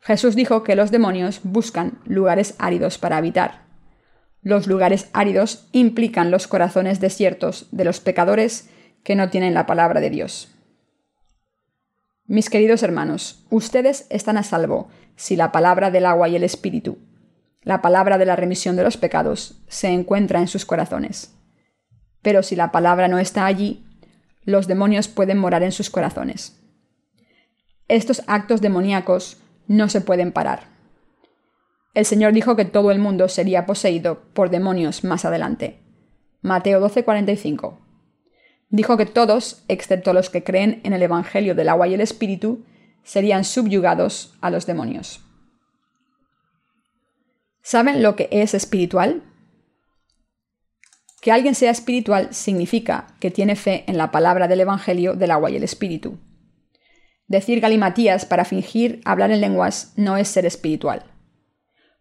Jesús 0.00 0.36
dijo 0.36 0.62
que 0.62 0.76
los 0.76 0.90
demonios 0.90 1.40
buscan 1.42 1.98
lugares 2.04 2.54
áridos 2.58 2.98
para 2.98 3.16
habitar. 3.16 3.66
Los 4.42 4.66
lugares 4.66 5.10
áridos 5.12 5.68
implican 5.72 6.30
los 6.30 6.46
corazones 6.46 7.00
desiertos 7.00 7.68
de 7.72 7.84
los 7.84 8.00
pecadores 8.00 8.70
que 9.02 9.16
no 9.16 9.28
tienen 9.28 9.54
la 9.54 9.66
palabra 9.66 10.00
de 10.00 10.10
Dios. 10.10 10.54
Mis 12.26 12.48
queridos 12.48 12.82
hermanos, 12.82 13.44
ustedes 13.50 14.06
están 14.08 14.36
a 14.36 14.42
salvo 14.42 14.88
si 15.16 15.36
la 15.36 15.52
palabra 15.52 15.90
del 15.90 16.06
agua 16.06 16.28
y 16.28 16.36
el 16.36 16.44
espíritu 16.44 16.98
la 17.62 17.82
palabra 17.82 18.18
de 18.18 18.26
la 18.26 18.36
remisión 18.36 18.76
de 18.76 18.82
los 18.82 18.96
pecados 18.96 19.60
se 19.68 19.88
encuentra 19.88 20.40
en 20.40 20.48
sus 20.48 20.64
corazones. 20.64 21.34
Pero 22.22 22.42
si 22.42 22.56
la 22.56 22.72
palabra 22.72 23.08
no 23.08 23.18
está 23.18 23.46
allí, 23.46 23.86
los 24.44 24.66
demonios 24.66 25.08
pueden 25.08 25.38
morar 25.38 25.62
en 25.62 25.72
sus 25.72 25.90
corazones. 25.90 26.58
Estos 27.88 28.22
actos 28.26 28.60
demoníacos 28.60 29.38
no 29.66 29.88
se 29.88 30.00
pueden 30.00 30.32
parar. 30.32 30.68
El 31.92 32.04
Señor 32.06 32.32
dijo 32.32 32.56
que 32.56 32.64
todo 32.64 32.90
el 32.92 32.98
mundo 32.98 33.28
sería 33.28 33.66
poseído 33.66 34.22
por 34.32 34.48
demonios 34.48 35.04
más 35.04 35.24
adelante. 35.24 35.80
Mateo 36.40 36.80
12:45. 36.80 37.78
Dijo 38.68 38.96
que 38.96 39.06
todos, 39.06 39.64
excepto 39.66 40.12
los 40.12 40.30
que 40.30 40.44
creen 40.44 40.80
en 40.84 40.92
el 40.92 41.02
Evangelio 41.02 41.54
del 41.54 41.68
agua 41.68 41.88
y 41.88 41.94
el 41.94 42.00
Espíritu, 42.00 42.64
serían 43.02 43.44
subyugados 43.44 44.36
a 44.40 44.50
los 44.50 44.66
demonios. 44.66 45.24
¿Saben 47.62 48.02
lo 48.02 48.16
que 48.16 48.28
es 48.30 48.54
espiritual? 48.54 49.22
Que 51.20 51.32
alguien 51.32 51.54
sea 51.54 51.70
espiritual 51.70 52.32
significa 52.32 53.08
que 53.20 53.30
tiene 53.30 53.56
fe 53.56 53.84
en 53.86 53.98
la 53.98 54.10
palabra 54.10 54.48
del 54.48 54.60
Evangelio 54.60 55.14
del 55.14 55.30
agua 55.30 55.50
y 55.50 55.56
el 55.56 55.64
Espíritu. 55.64 56.18
Decir 57.26 57.60
galimatías 57.60 58.24
para 58.24 58.44
fingir 58.44 59.00
hablar 59.04 59.30
en 59.30 59.40
lenguas 59.40 59.92
no 59.96 60.16
es 60.16 60.28
ser 60.28 60.46
espiritual. 60.46 61.04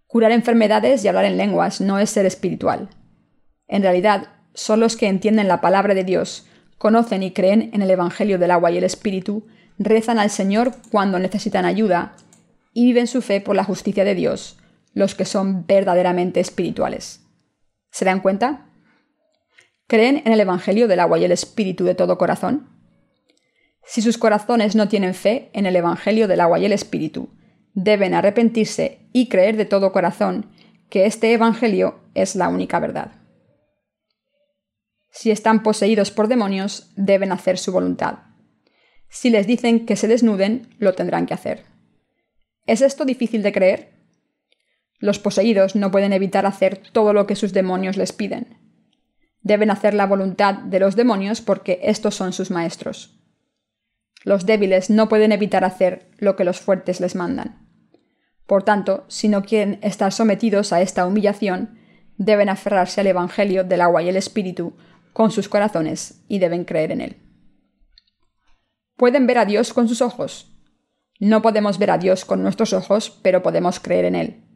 Curar 0.07 0.31
enfermedades 0.31 1.03
y 1.03 1.07
hablar 1.07 1.25
en 1.25 1.37
lenguas 1.37 1.81
no 1.81 1.99
es 1.99 2.09
ser 2.09 2.25
espiritual. 2.25 2.89
En 3.67 3.83
realidad, 3.83 4.29
son 4.53 4.79
los 4.79 4.95
que 4.95 5.07
entienden 5.07 5.47
la 5.47 5.61
palabra 5.61 5.93
de 5.93 6.03
Dios, 6.03 6.47
conocen 6.77 7.21
y 7.23 7.31
creen 7.31 7.69
en 7.73 7.81
el 7.81 7.91
Evangelio 7.91 8.39
del 8.39 8.51
agua 8.51 8.71
y 8.71 8.77
el 8.77 8.83
Espíritu, 8.83 9.45
rezan 9.77 10.17
al 10.17 10.29
Señor 10.29 10.71
cuando 10.91 11.19
necesitan 11.19 11.65
ayuda 11.65 12.15
y 12.73 12.85
viven 12.85 13.07
su 13.07 13.21
fe 13.21 13.41
por 13.41 13.55
la 13.55 13.63
justicia 13.63 14.03
de 14.03 14.15
Dios, 14.15 14.58
los 14.99 15.15
que 15.15 15.25
son 15.25 15.65
verdaderamente 15.65 16.39
espirituales. 16.39 17.25
¿Se 17.89 18.05
dan 18.05 18.19
cuenta? 18.19 18.69
¿Creen 19.87 20.21
en 20.25 20.33
el 20.33 20.41
Evangelio 20.41 20.87
del 20.87 20.99
agua 20.99 21.17
y 21.17 21.25
el 21.25 21.31
Espíritu 21.31 21.85
de 21.85 21.95
todo 21.95 22.19
corazón? 22.19 22.69
Si 23.83 24.03
sus 24.03 24.19
corazones 24.19 24.75
no 24.75 24.87
tienen 24.87 25.15
fe 25.15 25.49
en 25.53 25.65
el 25.65 25.75
Evangelio 25.75 26.27
del 26.27 26.41
agua 26.41 26.59
y 26.59 26.65
el 26.65 26.73
Espíritu, 26.73 27.29
deben 27.73 28.13
arrepentirse 28.13 29.09
y 29.13 29.29
creer 29.29 29.57
de 29.57 29.65
todo 29.65 29.91
corazón 29.91 30.51
que 30.89 31.05
este 31.05 31.33
Evangelio 31.33 31.99
es 32.13 32.35
la 32.35 32.49
única 32.49 32.79
verdad. 32.79 33.13
Si 35.11 35.31
están 35.31 35.63
poseídos 35.63 36.11
por 36.11 36.27
demonios, 36.27 36.91
deben 36.95 37.31
hacer 37.31 37.57
su 37.57 37.71
voluntad. 37.71 38.19
Si 39.07 39.31
les 39.31 39.47
dicen 39.47 39.85
que 39.85 39.95
se 39.95 40.07
desnuden, 40.07 40.75
lo 40.77 40.93
tendrán 40.93 41.25
que 41.25 41.33
hacer. 41.33 41.65
¿Es 42.67 42.81
esto 42.81 43.05
difícil 43.05 43.41
de 43.41 43.51
creer? 43.51 43.98
Los 44.99 45.17
poseídos 45.17 45.75
no 45.75 45.91
pueden 45.91 46.13
evitar 46.13 46.45
hacer 46.45 46.81
todo 46.91 47.13
lo 47.13 47.25
que 47.25 47.35
sus 47.35 47.53
demonios 47.53 47.97
les 47.97 48.11
piden. 48.11 48.57
Deben 49.41 49.71
hacer 49.71 49.93
la 49.93 50.05
voluntad 50.05 50.55
de 50.55 50.79
los 50.79 50.95
demonios 50.95 51.41
porque 51.41 51.79
estos 51.83 52.15
son 52.15 52.33
sus 52.33 52.51
maestros. 52.51 53.17
Los 54.23 54.45
débiles 54.45 54.89
no 54.89 55.07
pueden 55.07 55.31
evitar 55.31 55.63
hacer 55.63 56.11
lo 56.17 56.35
que 56.35 56.43
los 56.43 56.59
fuertes 56.59 56.99
les 56.99 57.15
mandan. 57.15 57.67
Por 58.45 58.63
tanto, 58.63 59.05
si 59.07 59.29
no 59.29 59.43
quieren 59.43 59.79
estar 59.81 60.11
sometidos 60.11 60.73
a 60.73 60.81
esta 60.81 61.05
humillación, 61.05 61.79
deben 62.17 62.49
aferrarse 62.49 62.99
al 62.99 63.07
Evangelio 63.07 63.63
del 63.63 63.81
agua 63.81 64.03
y 64.03 64.09
el 64.09 64.17
Espíritu 64.17 64.73
con 65.13 65.31
sus 65.31 65.47
corazones 65.47 66.23
y 66.27 66.39
deben 66.39 66.65
creer 66.65 66.91
en 66.91 67.01
él. 67.01 67.17
Pueden 68.97 69.27
ver 69.27 69.37
a 69.37 69.45
Dios 69.45 69.73
con 69.73 69.87
sus 69.87 70.01
ojos. 70.01 70.51
No 71.19 71.41
podemos 71.41 71.79
ver 71.79 71.91
a 71.91 71.97
Dios 71.97 72.25
con 72.25 72.43
nuestros 72.43 72.73
ojos, 72.73 73.17
pero 73.21 73.41
podemos 73.41 73.79
creer 73.79 74.05
en 74.05 74.15
él. 74.15 74.48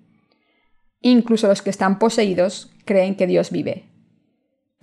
Incluso 1.03 1.47
los 1.47 1.61
que 1.61 1.69
están 1.69 1.99
poseídos 1.99 2.71
creen 2.85 3.13
que 3.13 3.27
Dios 3.27 3.51
vive 3.51 3.93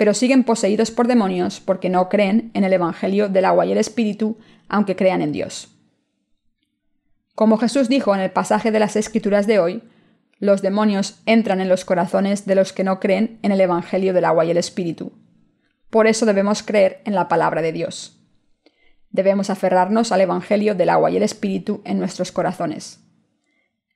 pero 0.00 0.14
siguen 0.14 0.44
poseídos 0.44 0.90
por 0.90 1.08
demonios 1.08 1.60
porque 1.60 1.90
no 1.90 2.08
creen 2.08 2.52
en 2.54 2.64
el 2.64 2.72
Evangelio 2.72 3.28
del 3.28 3.44
agua 3.44 3.66
y 3.66 3.72
el 3.72 3.76
Espíritu, 3.76 4.38
aunque 4.66 4.96
crean 4.96 5.20
en 5.20 5.30
Dios. 5.30 5.68
Como 7.34 7.58
Jesús 7.58 7.90
dijo 7.90 8.14
en 8.14 8.22
el 8.22 8.30
pasaje 8.30 8.70
de 8.70 8.78
las 8.78 8.96
Escrituras 8.96 9.46
de 9.46 9.58
hoy, 9.58 9.82
los 10.38 10.62
demonios 10.62 11.20
entran 11.26 11.60
en 11.60 11.68
los 11.68 11.84
corazones 11.84 12.46
de 12.46 12.54
los 12.54 12.72
que 12.72 12.82
no 12.82 12.98
creen 12.98 13.38
en 13.42 13.52
el 13.52 13.60
Evangelio 13.60 14.14
del 14.14 14.24
agua 14.24 14.46
y 14.46 14.50
el 14.50 14.56
Espíritu. 14.56 15.12
Por 15.90 16.06
eso 16.06 16.24
debemos 16.24 16.62
creer 16.62 17.02
en 17.04 17.14
la 17.14 17.28
palabra 17.28 17.60
de 17.60 17.72
Dios. 17.72 18.18
Debemos 19.11 19.50
aferrarnos 19.50 20.12
al 20.12 20.22
Evangelio 20.22 20.74
del 20.74 20.88
agua 20.88 21.11
y 21.11 21.18
el 21.18 21.22
Espíritu 21.24 21.83
en 21.85 21.98
nuestros 21.98 22.33
corazones. 22.33 23.00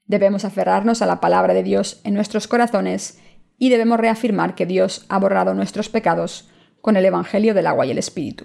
Debemos 0.07 0.45
aferrarnos 0.45 1.03
a 1.03 1.07
la 1.07 1.21
palabra 1.21 1.55
de 1.55 1.63
Dios 1.63 2.01
en 2.05 2.15
nuestros 2.15 2.47
corazones 2.47 3.19
y 3.59 3.71
debemos 3.71 3.99
reafirmar 3.99 4.55
que 4.55 4.67
Dios 4.67 5.07
ha 5.09 5.19
borrado 5.19 5.55
nuestros 5.55 5.89
pecados 5.89 6.51
con 6.81 6.97
el 6.97 7.05
Evangelio 7.05 7.55
del 7.55 7.67
agua 7.67 7.87
y 7.87 7.91
el 7.91 7.99
Espíritu. 7.99 8.45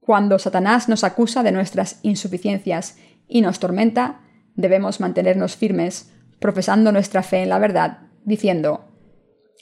Cuando 0.00 0.38
Satanás 0.38 0.88
nos 0.88 1.04
acusa 1.04 1.42
de 1.42 1.52
nuestras 1.52 2.00
insuficiencias 2.02 2.96
y 3.26 3.42
nos 3.42 3.58
tormenta, 3.58 4.20
debemos 4.54 5.00
mantenernos 5.00 5.56
firmes, 5.56 6.10
profesando 6.40 6.92
nuestra 6.92 7.22
fe 7.22 7.42
en 7.42 7.50
la 7.50 7.58
verdad, 7.58 7.98
diciendo, 8.24 8.86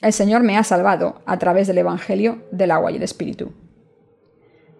El 0.01 0.13
Señor 0.13 0.43
me 0.43 0.57
ha 0.57 0.63
salvado 0.63 1.21
a 1.25 1.37
través 1.37 1.67
del 1.67 1.79
Evangelio 1.79 2.45
del 2.51 2.71
agua 2.71 2.93
y 2.93 2.95
el 2.95 3.03
Espíritu. 3.03 3.51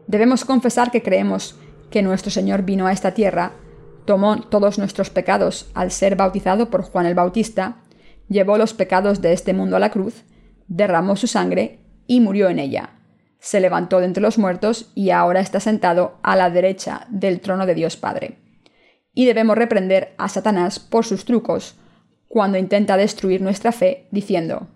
Debemos 0.08 0.46
confesar 0.46 0.90
que 0.90 1.04
creemos 1.04 1.60
que 1.92 2.02
nuestro 2.02 2.32
Señor 2.32 2.64
vino 2.64 2.88
a 2.88 2.94
esta 2.94 3.14
tierra, 3.14 3.52
tomó 4.08 4.40
todos 4.42 4.80
nuestros 4.80 5.10
pecados 5.10 5.70
al 5.76 5.92
ser 5.92 6.16
bautizado 6.16 6.70
por 6.70 6.82
Juan 6.82 7.06
el 7.06 7.14
Bautista, 7.14 7.76
llevó 8.30 8.58
los 8.58 8.74
pecados 8.74 9.22
de 9.22 9.34
este 9.34 9.54
mundo 9.54 9.76
a 9.76 9.80
la 9.80 9.92
cruz, 9.92 10.24
derramó 10.68 11.18
su 11.18 11.28
sangre 11.28 11.82
y 12.08 12.22
murió 12.22 12.48
en 12.50 12.58
ella. 12.58 12.92
Se 13.40 13.60
levantó 13.60 14.00
de 14.00 14.06
entre 14.06 14.24
los 14.24 14.38
muertos 14.38 14.92
y 14.96 15.12
ahora 15.12 15.42
está 15.42 15.60
sentado 15.60 16.18
a 16.24 16.38
la 16.38 16.50
derecha 16.50 17.06
del 17.10 17.42
trono 17.42 17.66
de 17.66 17.76
Dios 17.76 17.98
Padre. 17.98 18.40
Y 19.14 19.26
debemos 19.26 19.58
reprender 19.58 20.16
a 20.18 20.30
Satanás 20.30 20.80
por 20.80 21.06
sus 21.06 21.26
trucos 21.26 21.76
cuando 22.30 22.58
intenta 22.58 22.96
destruir 22.98 23.42
nuestra 23.42 23.74
fe, 23.74 24.08
diciendo, 24.12 24.68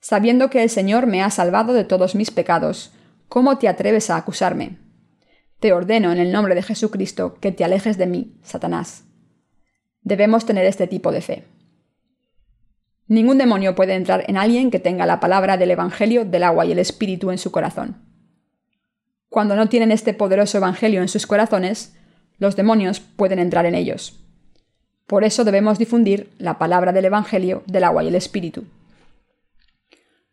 Sabiendo 0.00 0.50
que 0.50 0.62
el 0.62 0.70
Señor 0.70 1.06
me 1.06 1.22
ha 1.22 1.30
salvado 1.30 1.72
de 1.72 1.84
todos 1.84 2.16
mis 2.16 2.32
pecados, 2.32 2.92
¿cómo 3.28 3.58
te 3.58 3.68
atreves 3.68 4.10
a 4.10 4.16
acusarme? 4.16 4.78
Te 5.60 5.74
ordeno 5.74 6.10
en 6.10 6.18
el 6.18 6.32
nombre 6.32 6.54
de 6.54 6.62
Jesucristo 6.62 7.34
que 7.38 7.52
te 7.52 7.64
alejes 7.64 7.98
de 7.98 8.06
mí, 8.06 8.34
Satanás. 8.42 9.04
Debemos 10.00 10.46
tener 10.46 10.64
este 10.64 10.86
tipo 10.86 11.12
de 11.12 11.20
fe. 11.20 11.44
Ningún 13.06 13.36
demonio 13.36 13.74
puede 13.74 13.94
entrar 13.94 14.24
en 14.28 14.38
alguien 14.38 14.70
que 14.70 14.78
tenga 14.78 15.04
la 15.04 15.20
palabra 15.20 15.58
del 15.58 15.72
Evangelio 15.72 16.24
del 16.24 16.44
agua 16.44 16.64
y 16.64 16.72
el 16.72 16.78
Espíritu 16.78 17.30
en 17.30 17.36
su 17.36 17.50
corazón. 17.50 17.96
Cuando 19.28 19.54
no 19.54 19.68
tienen 19.68 19.92
este 19.92 20.14
poderoso 20.14 20.56
Evangelio 20.56 21.02
en 21.02 21.08
sus 21.08 21.26
corazones, 21.26 21.94
los 22.38 22.56
demonios 22.56 23.00
pueden 23.00 23.38
entrar 23.38 23.66
en 23.66 23.74
ellos. 23.74 24.18
Por 25.06 25.24
eso 25.24 25.44
debemos 25.44 25.78
difundir 25.78 26.30
la 26.38 26.56
palabra 26.56 26.92
del 26.92 27.04
Evangelio 27.04 27.64
del 27.66 27.84
agua 27.84 28.02
y 28.02 28.08
el 28.08 28.14
Espíritu. 28.14 28.64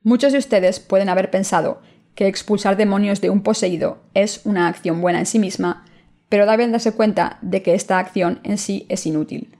Muchos 0.04 0.32
de 0.32 0.38
ustedes 0.38 0.80
pueden 0.80 1.10
haber 1.10 1.30
pensado 1.32 1.82
que 2.18 2.26
expulsar 2.28 2.78
demonios 2.78 3.22
de 3.22 3.30
un 3.30 3.44
poseído 3.44 4.00
es 4.16 4.42
una 4.44 4.68
acción 4.68 5.02
buena 5.02 5.20
en 5.20 5.28
sí 5.28 5.38
misma, 5.38 5.86
pero 6.30 6.48
deben 6.48 6.72
darse 6.72 6.92
cuenta 6.92 7.38
de 7.44 7.62
que 7.62 7.76
esta 7.76 8.00
acción 8.00 8.40
en 8.44 8.58
sí 8.58 8.88
es 8.90 9.06
inútil. 9.06 9.56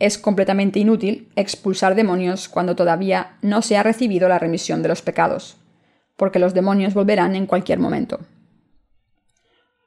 Es 0.00 0.18
completamente 0.18 0.80
inútil 0.80 1.30
expulsar 1.36 1.94
demonios 1.94 2.48
cuando 2.48 2.74
todavía 2.74 3.36
no 3.42 3.62
se 3.62 3.76
ha 3.76 3.84
recibido 3.84 4.28
la 4.28 4.40
remisión 4.40 4.82
de 4.82 4.88
los 4.88 5.02
pecados, 5.02 5.56
porque 6.16 6.40
los 6.40 6.52
demonios 6.52 6.94
volverán 6.94 7.36
en 7.36 7.46
cualquier 7.46 7.78
momento. 7.78 8.18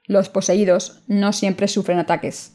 Los 0.06 0.30
poseídos 0.30 1.04
no 1.08 1.34
siempre 1.34 1.68
sufren 1.68 2.00
ataques. 2.00 2.54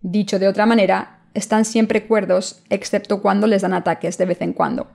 Dicho 0.00 0.40
de 0.40 0.48
otra 0.48 0.66
manera, 0.66 1.20
están 1.32 1.64
siempre 1.64 2.08
cuerdos 2.08 2.64
excepto 2.70 3.22
cuando 3.22 3.46
les 3.46 3.62
dan 3.62 3.72
ataques 3.72 4.18
de 4.18 4.26
vez 4.26 4.40
en 4.40 4.52
cuando. 4.52 4.90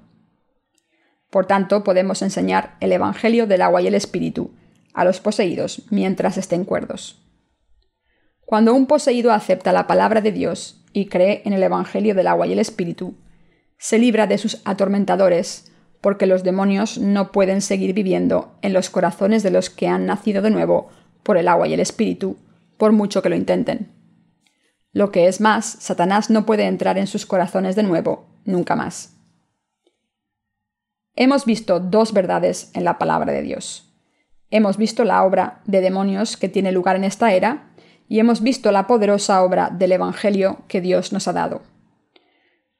Por 1.30 1.46
tanto, 1.46 1.84
podemos 1.84 2.22
enseñar 2.22 2.76
el 2.80 2.92
Evangelio 2.92 3.46
del 3.48 3.62
agua 3.62 3.82
y 3.82 3.88
el 3.88 3.96
Espíritu 3.96 4.52
a 4.94 5.04
los 5.06 5.20
poseídos 5.20 5.84
mientras 5.90 6.38
estén 6.38 6.66
cuerdos. 6.66 7.22
Cuando 8.46 8.74
un 8.74 8.88
poseído 8.88 9.32
acepta 9.32 9.72
la 9.72 9.86
palabra 9.86 10.22
de 10.22 10.32
Dios 10.32 10.84
y 10.92 11.06
cree 11.06 11.44
en 11.46 11.54
el 11.54 11.62
Evangelio 11.62 12.16
del 12.16 12.28
agua 12.28 12.48
y 12.48 12.54
el 12.54 12.60
Espíritu, 12.60 13.14
se 13.78 14.00
libra 14.00 14.26
de 14.26 14.40
sus 14.40 14.62
atormentadores, 14.66 15.72
porque 16.02 16.26
los 16.26 16.44
demonios 16.44 16.98
no 16.98 17.32
pueden 17.32 17.62
seguir 17.62 17.94
viviendo 17.94 18.56
en 18.62 18.74
los 18.74 18.90
corazones 18.90 19.44
de 19.44 19.52
los 19.52 19.70
que 19.70 19.88
han 19.88 20.06
nacido 20.06 20.42
de 20.42 20.50
nuevo 20.50 20.90
por 21.22 21.38
el 21.38 21.48
agua 21.48 21.68
y 21.68 21.74
el 21.74 21.80
Espíritu, 21.80 22.38
por 22.78 22.92
mucho 22.92 23.22
que 23.22 23.30
lo 23.30 23.36
intenten. 23.36 23.92
Lo 24.92 25.12
que 25.12 25.28
es 25.28 25.40
más, 25.40 25.66
Satanás 25.80 26.32
no 26.32 26.46
puede 26.46 26.64
entrar 26.66 26.98
en 26.98 27.06
sus 27.06 27.28
corazones 27.28 27.76
de 27.76 27.84
nuevo, 27.84 28.26
nunca 28.46 28.76
más. 28.76 29.19
Hemos 31.16 31.46
visto 31.46 31.80
dos 31.80 32.14
verdades 32.14 32.72
en 32.74 32.84
la 32.84 32.98
palabra 32.98 33.34
de 33.34 33.42
Dios. 33.42 33.94
Hemos 34.52 34.78
visto 34.78 35.04
la 35.04 35.24
obra 35.24 35.62
de 35.66 35.82
demonios 35.82 36.38
que 36.38 36.50
tiene 36.50 36.72
lugar 36.72 36.96
en 36.96 37.04
esta 37.04 37.34
era 37.34 37.72
y 38.08 38.20
hemos 38.20 38.42
visto 38.42 38.72
la 38.72 38.88
poderosa 38.88 39.44
obra 39.44 39.70
del 39.70 39.92
Evangelio 39.92 40.64
que 40.68 40.82
Dios 40.82 41.14
nos 41.14 41.28
ha 41.28 41.34
dado. 41.34 41.62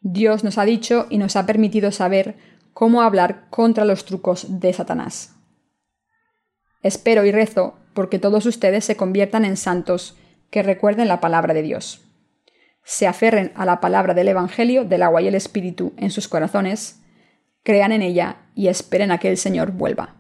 Dios 0.02 0.44
nos 0.44 0.58
ha 0.58 0.66
dicho 0.66 1.06
y 1.10 1.18
nos 1.18 1.36
ha 1.36 1.46
permitido 1.46 1.92
saber 1.92 2.38
cómo 2.74 3.02
hablar 3.02 3.50
contra 3.50 3.86
los 3.86 4.06
trucos 4.06 4.60
de 4.60 4.74
Satanás. 4.74 5.36
Espero 6.82 7.26
y 7.26 7.32
rezo 7.32 7.78
porque 7.94 8.20
todos 8.20 8.46
ustedes 8.46 8.86
se 8.86 8.96
conviertan 8.96 9.44
en 9.44 9.58
santos 9.58 10.18
que 10.50 10.64
recuerden 10.64 11.08
la 11.08 11.20
palabra 11.20 11.54
de 11.54 11.62
Dios. 11.62 12.02
Se 12.84 13.06
aferren 13.06 13.52
a 13.56 13.66
la 13.66 13.82
palabra 13.82 14.14
del 14.14 14.30
Evangelio 14.30 14.86
del 14.86 15.04
agua 15.04 15.22
y 15.22 15.28
el 15.28 15.36
Espíritu 15.36 15.94
en 15.98 16.10
sus 16.10 16.28
corazones, 16.28 16.99
crean 17.70 17.92
en 17.92 18.02
ella 18.02 18.38
y 18.56 18.68
esperen 18.68 19.12
a 19.12 19.20
que 19.20 19.30
el 19.30 19.38
Señor 19.38 19.74
vuelva. 19.74 20.16